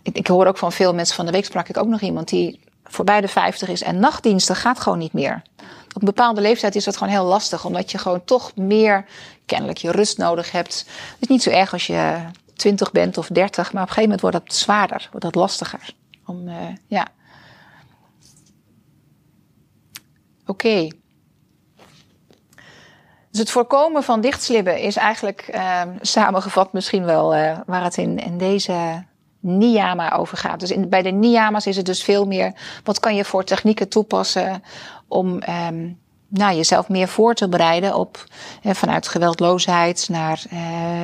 Ik, 0.04 0.18
ik 0.18 0.28
hoor 0.28 0.48
ook 0.48 0.58
van 0.58 0.72
veel 0.72 0.94
mensen 0.94 1.16
van 1.16 1.26
de 1.26 1.32
week 1.32 1.46
sprak 1.46 1.70
ik 1.70 1.78
ook 1.78 1.88
nog 1.88 2.02
iemand 2.02 2.28
die 2.28 2.60
voorbij 2.84 3.22
de 3.22 3.28
50 3.28 3.70
is 3.70 3.84
en 3.84 4.00
nachtdiensten 4.00 4.56
gaat 4.56 4.80
gewoon 4.80 4.98
niet 4.98 5.14
meer. 5.14 5.42
Op 5.94 6.02
een 6.02 6.08
bepaalde 6.08 6.42
leeftijd 6.42 6.76
is 6.76 6.84
dat 6.84 6.98
gewoon 6.98 7.14
heel 7.14 7.26
lastig, 7.26 7.66
omdat 7.66 7.92
je 7.92 7.98
gewoon 7.98 8.24
toch 8.24 8.56
meer 8.56 9.06
kennelijk 9.46 9.78
je 9.78 9.92
rust 9.92 10.18
nodig 10.18 10.52
hebt. 10.52 10.86
Het 10.88 11.22
is 11.22 11.28
niet 11.28 11.44
zo 11.44 11.50
erg 11.50 11.74
als 11.74 11.88
je 11.88 12.18
20 12.64 12.92
bent 12.92 13.18
of 13.18 13.28
30, 13.28 13.74
maar 13.74 13.82
op 13.82 13.88
een 13.90 13.94
gegeven 13.94 14.02
moment 14.02 14.22
wordt 14.22 14.38
dat 14.38 14.56
zwaarder, 14.56 15.08
wordt 15.12 15.26
dat 15.26 15.36
lastiger. 15.36 15.94
Om, 16.26 16.48
eh, 16.48 16.56
ja. 16.88 17.08
Oké. 20.46 20.88
Dus 23.32 23.40
het 23.40 23.50
voorkomen 23.50 24.04
van 24.04 24.22
dichtslibben 24.22 24.80
is 24.80 24.96
eigenlijk 24.96 25.42
eh, 25.42 25.82
samengevat 26.02 26.74
misschien 26.74 27.06
wel 27.06 27.36
eh, 27.36 27.60
waar 27.66 27.84
het 27.84 27.98
in, 27.98 28.18
in 28.18 28.38
deze 28.38 29.06
niyama 29.40 30.16
over 30.16 30.38
gaat. 30.38 30.60
Dus 30.60 30.72
in, 30.72 30.90
bij 30.90 31.02
de 31.02 31.12
niyama's 31.12 31.68
is 31.68 31.78
het 31.78 31.86
dus 31.86 32.04
veel 32.04 32.26
meer, 32.26 32.54
wat 32.84 33.00
kan 33.00 33.16
je 33.16 33.26
voor 33.26 33.44
technieken 33.44 33.90
toepassen 33.90 34.64
om 35.08 35.40
ehm, 35.40 35.92
nou, 36.34 36.56
jezelf 36.56 36.90
meer 36.90 37.08
voor 37.08 37.34
te 37.34 37.50
bereiden 37.50 37.96
op 37.96 38.24
eh, 38.62 38.74
vanuit 38.74 39.08
geweldloosheid 39.08 40.08
naar 40.10 40.44
eh, 40.50 40.60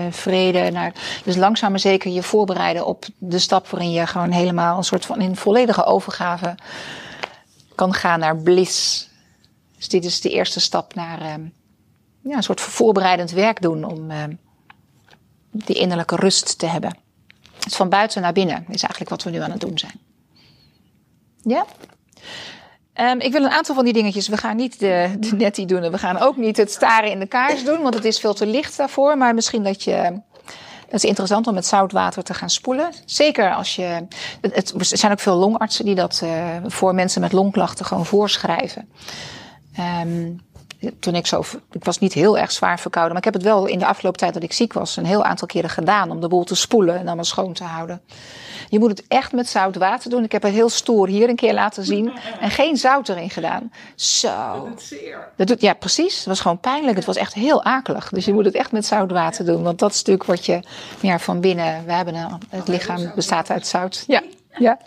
vrede. 0.09 0.71
Naar, 0.71 0.93
dus 1.23 1.35
langzaam 1.35 1.69
maar 1.69 1.79
zeker 1.79 2.11
je 2.11 2.23
voorbereiden 2.23 2.85
op 2.85 3.05
de 3.17 3.39
stap 3.39 3.67
waarin 3.67 3.91
je 3.91 4.07
gewoon 4.07 4.31
helemaal 4.31 4.77
een 4.77 4.83
soort 4.83 5.05
van 5.05 5.21
in 5.21 5.35
volledige 5.35 5.83
overgave 5.83 6.55
kan 7.75 7.93
gaan 7.93 8.19
naar 8.19 8.37
bliss. 8.37 9.09
Dus 9.77 9.89
dit 9.89 10.05
is 10.05 10.21
de 10.21 10.29
eerste 10.29 10.59
stap 10.59 10.95
naar 10.95 11.21
ehm, 11.21 11.41
ja, 12.21 12.35
een 12.35 12.43
soort 12.43 12.61
voorbereidend 12.61 13.31
werk 13.31 13.61
doen 13.61 13.83
om 13.83 14.11
ehm, 14.11 14.33
die 15.51 15.75
innerlijke 15.75 16.15
rust 16.15 16.59
te 16.59 16.65
hebben. 16.65 16.97
Dus 17.59 17.75
van 17.75 17.89
buiten 17.89 18.21
naar 18.21 18.33
binnen 18.33 18.65
is 18.67 18.81
eigenlijk 18.81 19.09
wat 19.09 19.23
we 19.23 19.29
nu 19.29 19.39
aan 19.39 19.51
het 19.51 19.61
doen 19.61 19.77
zijn. 19.77 19.99
Ja? 21.43 21.65
Ehm, 22.99 23.19
ik 23.19 23.31
wil 23.31 23.43
een 23.43 23.49
aantal 23.51 23.75
van 23.75 23.83
die 23.83 23.93
dingetjes. 23.93 24.27
We 24.27 24.37
gaan 24.37 24.55
niet 24.55 24.79
de, 24.79 25.15
de 25.19 25.65
doen. 25.65 25.83
En 25.83 25.91
we 25.91 25.97
gaan 25.97 26.17
ook 26.17 26.37
niet 26.37 26.57
het 26.57 26.71
staren 26.71 27.11
in 27.11 27.19
de 27.19 27.25
kaars 27.27 27.63
doen. 27.63 27.81
Want 27.81 27.93
het 27.93 28.05
is 28.05 28.19
veel 28.19 28.33
te 28.33 28.45
licht 28.45 28.77
daarvoor. 28.77 29.17
Maar 29.17 29.33
misschien 29.33 29.63
dat 29.63 29.83
je. 29.83 29.91
Het 30.85 31.03
is 31.03 31.03
interessant 31.03 31.47
om 31.47 31.53
met 31.53 31.65
zout 31.65 31.91
water 31.91 32.23
te 32.23 32.33
gaan 32.33 32.49
spoelen. 32.49 32.89
Zeker 33.05 33.53
als 33.55 33.75
je. 33.75 33.83
Het, 34.41 34.55
het- 34.55 34.73
er 34.91 34.97
zijn 34.97 35.11
ook 35.11 35.19
veel 35.19 35.35
longartsen 35.35 35.85
die 35.85 35.95
dat 35.95 36.21
eh, 36.23 36.57
voor 36.65 36.95
mensen 36.95 37.21
met 37.21 37.31
longklachten 37.31 37.85
gewoon 37.85 38.05
voorschrijven. 38.05 38.89
Ehm, 39.75 40.29
toen 40.99 41.15
ik 41.15 41.27
zo. 41.27 41.43
Ik 41.71 41.83
was 41.83 41.99
niet 41.99 42.13
heel 42.13 42.37
erg 42.37 42.51
zwaar 42.51 42.79
verkouden. 42.79 43.13
Maar 43.13 43.25
ik 43.25 43.33
heb 43.33 43.41
het 43.41 43.51
wel 43.51 43.65
in 43.65 43.79
de 43.79 43.85
afgelopen 43.85 44.19
tijd 44.19 44.33
dat 44.33 44.43
ik 44.43 44.53
ziek 44.53 44.73
was. 44.73 44.97
een 44.97 45.05
heel 45.05 45.23
aantal 45.23 45.47
keren 45.47 45.69
gedaan. 45.69 46.11
om 46.11 46.21
de 46.21 46.27
boel 46.27 46.43
te 46.43 46.55
spoelen 46.55 47.07
en 47.07 47.15
maar 47.15 47.25
schoon 47.25 47.53
te 47.53 47.63
houden. 47.63 48.01
Je 48.69 48.79
moet 48.79 48.89
het 48.89 49.03
echt 49.07 49.31
met 49.31 49.49
zout 49.49 49.75
water 49.75 50.09
doen. 50.09 50.23
Ik 50.23 50.31
heb 50.31 50.43
het 50.43 50.53
heel 50.53 50.69
stoer 50.69 51.07
hier 51.07 51.29
een 51.29 51.35
keer 51.35 51.53
laten 51.53 51.83
zien. 51.83 52.11
En 52.39 52.49
geen 52.49 52.77
zout 52.77 53.09
erin 53.09 53.29
gedaan. 53.29 53.71
Zo. 53.95 54.67
Het 54.69 54.81
zeer. 54.81 55.27
Dat 55.35 55.47
doet, 55.47 55.61
ja, 55.61 55.73
precies. 55.73 56.15
Het 56.15 56.25
was 56.25 56.39
gewoon 56.39 56.59
pijnlijk. 56.59 56.95
Het 56.95 57.05
was 57.05 57.15
echt 57.15 57.33
heel 57.33 57.63
akelig. 57.63 58.09
Dus 58.09 58.25
je 58.25 58.33
moet 58.33 58.45
het 58.45 58.55
echt 58.55 58.71
met 58.71 58.85
zout 58.85 59.11
water 59.11 59.45
doen. 59.45 59.63
Want 59.63 59.79
dat 59.79 59.91
is 59.91 59.97
natuurlijk 59.97 60.25
wat 60.25 60.45
je 60.45 60.59
ja, 60.99 61.19
van 61.19 61.39
binnen. 61.39 61.85
We 61.85 61.91
hebben 61.91 62.15
een, 62.15 62.39
het 62.49 62.67
lichaam 62.67 63.11
bestaat 63.15 63.49
uit 63.49 63.67
zout. 63.67 64.03
Ja, 64.07 64.23
ja. 64.57 64.77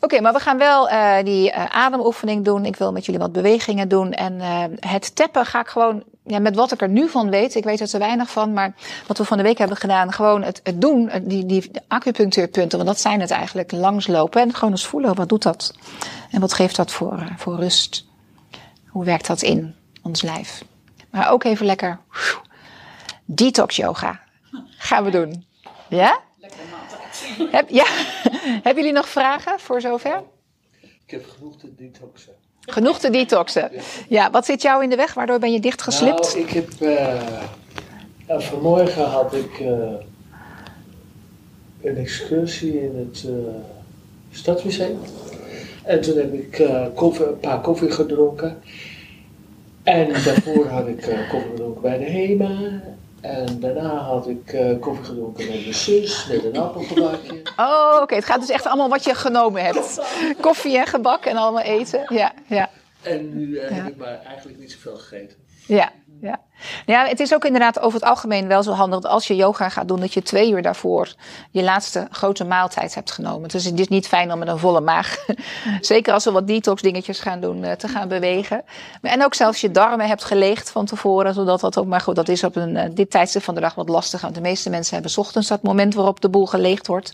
Oké, 0.00 0.20
maar 0.20 0.32
we 0.32 0.38
gaan 0.38 0.58
wel 0.58 0.88
eh, 0.88 1.24
die 1.24 1.50
eh, 1.50 1.64
ademoefening 1.64 2.44
doen. 2.44 2.64
Ik 2.64 2.76
wil 2.76 2.92
met 2.92 3.04
jullie 3.04 3.20
wat 3.20 3.32
bewegingen 3.32 3.88
doen. 3.88 4.12
En 4.12 4.40
eh, 4.40 4.64
het 4.90 5.16
tappen 5.16 5.46
ga 5.46 5.60
ik 5.60 5.66
gewoon, 5.66 6.02
ja, 6.24 6.38
met 6.38 6.56
wat 6.56 6.72
ik 6.72 6.80
er 6.80 6.88
nu 6.88 7.08
van 7.08 7.30
weet. 7.30 7.54
Ik 7.54 7.64
weet 7.64 7.80
er 7.80 7.86
te 7.86 7.98
weinig 7.98 8.30
van, 8.30 8.52
maar 8.52 8.74
wat 9.06 9.18
we 9.18 9.24
van 9.24 9.36
de 9.36 9.42
week 9.42 9.58
hebben 9.58 9.76
gedaan. 9.76 10.12
Gewoon 10.12 10.42
het, 10.42 10.60
het 10.62 10.80
doen, 10.80 11.10
die, 11.22 11.46
die 11.46 11.70
acupunctuurpunten. 11.88 12.78
Want 12.78 12.90
dat 12.90 13.00
zijn 13.00 13.20
het 13.20 13.30
eigenlijk, 13.30 13.72
langslopen. 13.72 14.42
En 14.42 14.54
gewoon 14.54 14.70
eens 14.70 14.86
voelen, 14.86 15.14
wat 15.14 15.28
doet 15.28 15.42
dat? 15.42 15.74
En 16.30 16.40
wat 16.40 16.52
geeft 16.52 16.76
dat 16.76 16.90
voor, 16.90 17.32
voor 17.36 17.56
rust? 17.56 18.06
Hoe 18.88 19.04
werkt 19.04 19.26
dat 19.26 19.42
in 19.42 19.74
ons 20.02 20.22
lijf? 20.22 20.64
Maar 21.10 21.30
ook 21.30 21.44
even 21.44 21.66
lekker 21.66 21.98
detox 23.24 23.76
yoga. 23.76 24.20
Gaan 24.76 25.04
we 25.04 25.10
doen. 25.10 25.46
Ja? 25.88 26.18
Heb, 27.50 27.68
ja. 27.68 27.84
Hebben 28.64 28.76
jullie 28.76 28.92
nog 28.92 29.08
vragen 29.08 29.60
voor 29.60 29.80
zover? 29.80 30.22
ik 30.80 31.10
heb 31.12 31.26
genoeg 31.38 31.56
te 31.58 31.74
detoxen. 31.76 32.32
Genoeg 32.60 32.98
te 32.98 33.10
detoxen. 33.10 33.70
Ja, 34.08 34.30
wat 34.30 34.44
zit 34.44 34.62
jou 34.62 34.82
in 34.82 34.90
de 34.90 34.96
weg? 34.96 35.14
Waardoor 35.14 35.38
ben 35.38 35.52
je 35.52 35.60
dichtgeslipt? 35.60 36.34
Nou, 36.34 36.38
ik 36.46 36.50
heb... 36.50 36.68
eh, 36.80 37.16
eh, 38.26 38.40
vanmorgen 38.40 39.04
had 39.04 39.34
ik 39.34 39.60
eh, 39.60 39.94
een 41.82 41.96
excursie 41.96 42.80
in 42.82 42.96
het 42.96 43.24
eh, 43.28 43.54
Stadsmuseum. 44.30 44.98
En 45.84 46.00
toen 46.00 46.16
heb 46.16 46.32
ik 46.32 46.68
koffie, 46.94 47.26
een 47.26 47.40
paar 47.40 47.60
koffie 47.60 47.90
gedronken. 47.90 48.62
En 49.82 50.08
daarvoor 50.08 50.66
had 50.66 50.86
ik 50.86 51.00
koffie 51.30 51.50
gedronken 51.50 51.82
bij 51.82 51.98
de 51.98 52.04
HEMA. 52.04 52.82
En 53.26 53.60
daarna 53.60 53.88
had 53.96 54.28
ik 54.28 54.52
eh, 54.52 54.78
koffie 54.80 55.04
gedronken 55.04 55.46
met 55.46 55.60
mijn 55.60 55.74
zus, 55.74 56.26
met 56.26 56.44
een 56.44 56.56
appelgebakje. 56.56 57.42
Oh, 57.56 57.98
oké. 58.02 58.14
Het 58.14 58.24
gaat 58.24 58.40
dus 58.40 58.48
echt 58.50 58.66
allemaal 58.66 58.88
wat 58.88 59.04
je 59.04 59.14
genomen 59.14 59.64
hebt. 59.64 60.00
Koffie 60.40 60.78
en 60.78 60.86
gebak 60.86 61.24
en 61.24 61.36
allemaal 61.36 61.62
eten. 61.62 62.04
Ja, 62.08 62.32
ja. 62.46 62.70
En 63.02 63.36
nu 63.36 63.56
eh, 63.58 63.68
Ja. 63.70 63.74
heb 63.74 63.86
ik 63.86 63.96
maar 63.96 64.20
eigenlijk 64.26 64.58
niet 64.58 64.72
zoveel 64.72 64.96
gegeten. 64.96 65.36
Ja, 65.66 65.90
ja. 66.20 66.40
Ja, 66.86 67.06
het 67.06 67.20
is 67.20 67.34
ook 67.34 67.44
inderdaad 67.44 67.80
over 67.80 68.00
het 68.00 68.08
algemeen 68.08 68.48
wel 68.48 68.62
zo 68.62 68.72
handig 68.72 69.00
dat 69.00 69.10
als 69.10 69.26
je 69.26 69.36
yoga 69.36 69.68
gaat 69.68 69.88
doen, 69.88 70.00
dat 70.00 70.14
je 70.14 70.22
twee 70.22 70.50
uur 70.50 70.62
daarvoor 70.62 71.14
je 71.50 71.62
laatste 71.62 72.08
grote 72.10 72.44
maaltijd 72.44 72.94
hebt 72.94 73.10
genomen. 73.10 73.48
Dus 73.48 73.64
het 73.64 73.80
is 73.80 73.88
niet 73.88 74.08
fijn 74.08 74.32
om 74.32 74.38
met 74.38 74.48
een 74.48 74.58
volle 74.58 74.80
maag, 74.80 75.24
zeker 75.80 76.12
als 76.12 76.24
we 76.24 76.30
wat 76.30 76.46
detox 76.46 76.82
dingetjes 76.82 77.20
gaan 77.20 77.40
doen, 77.40 77.64
eh, 77.64 77.72
te 77.72 77.88
gaan 77.88 78.08
bewegen. 78.08 78.64
En 79.02 79.24
ook 79.24 79.34
zelfs 79.34 79.60
je 79.60 79.70
darmen 79.70 80.06
hebt 80.06 80.24
geleegd 80.24 80.70
van 80.70 80.86
tevoren, 80.86 81.34
zodat 81.34 81.60
dat 81.60 81.78
ook, 81.78 81.86
maar 81.86 82.00
goed, 82.00 82.16
dat 82.16 82.28
is 82.28 82.44
op 82.44 82.56
een, 82.56 82.76
eh, 82.76 82.90
dit 82.94 83.10
tijdstip 83.10 83.42
van 83.42 83.54
de 83.54 83.60
dag 83.60 83.74
wat 83.74 83.88
lastig, 83.88 84.20
want 84.20 84.34
de 84.34 84.40
meeste 84.40 84.70
mensen 84.70 84.94
hebben 84.94 85.18
ochtends 85.18 85.48
dat 85.48 85.62
moment 85.62 85.94
waarop 85.94 86.20
de 86.20 86.28
boel 86.28 86.46
geleegd 86.46 86.86
wordt. 86.86 87.12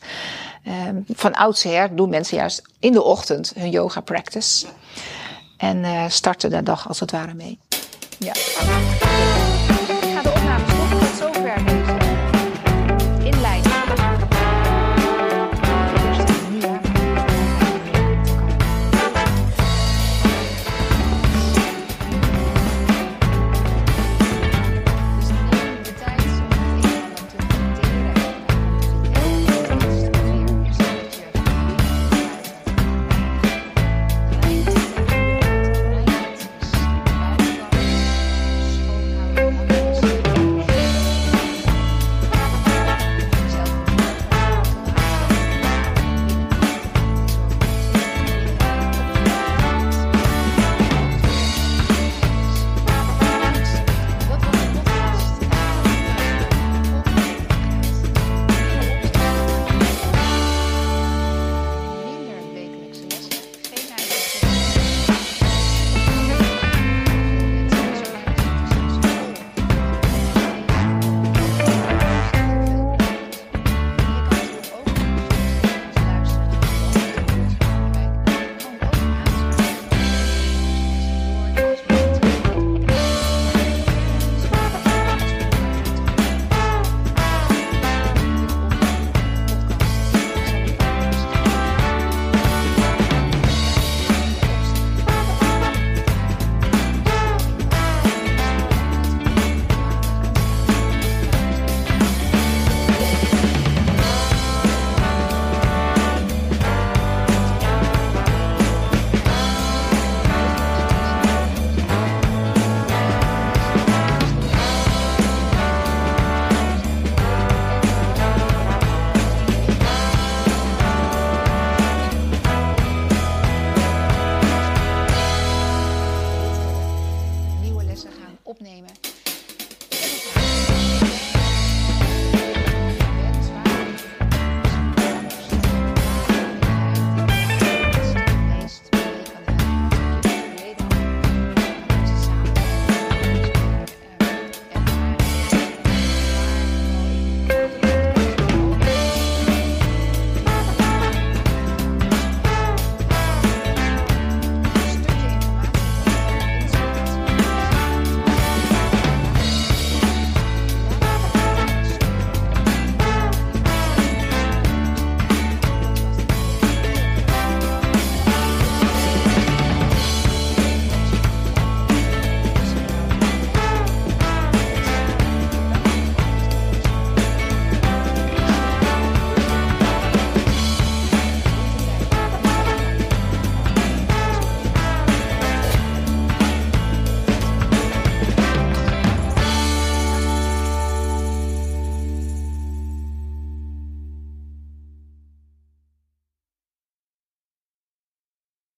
Ehm, 0.64 0.96
van 1.08 1.32
oudsher 1.32 1.96
doen 1.96 2.08
mensen 2.08 2.36
juist 2.36 2.62
in 2.80 2.92
de 2.92 3.02
ochtend 3.02 3.52
hun 3.56 3.70
yoga 3.70 4.00
practice. 4.00 4.66
En 5.56 5.84
eh, 5.84 6.04
starten 6.08 6.50
de 6.50 6.62
dag 6.62 6.88
als 6.88 7.00
het 7.00 7.10
ware 7.10 7.34
mee. 7.34 7.58
Ja. 8.22 8.91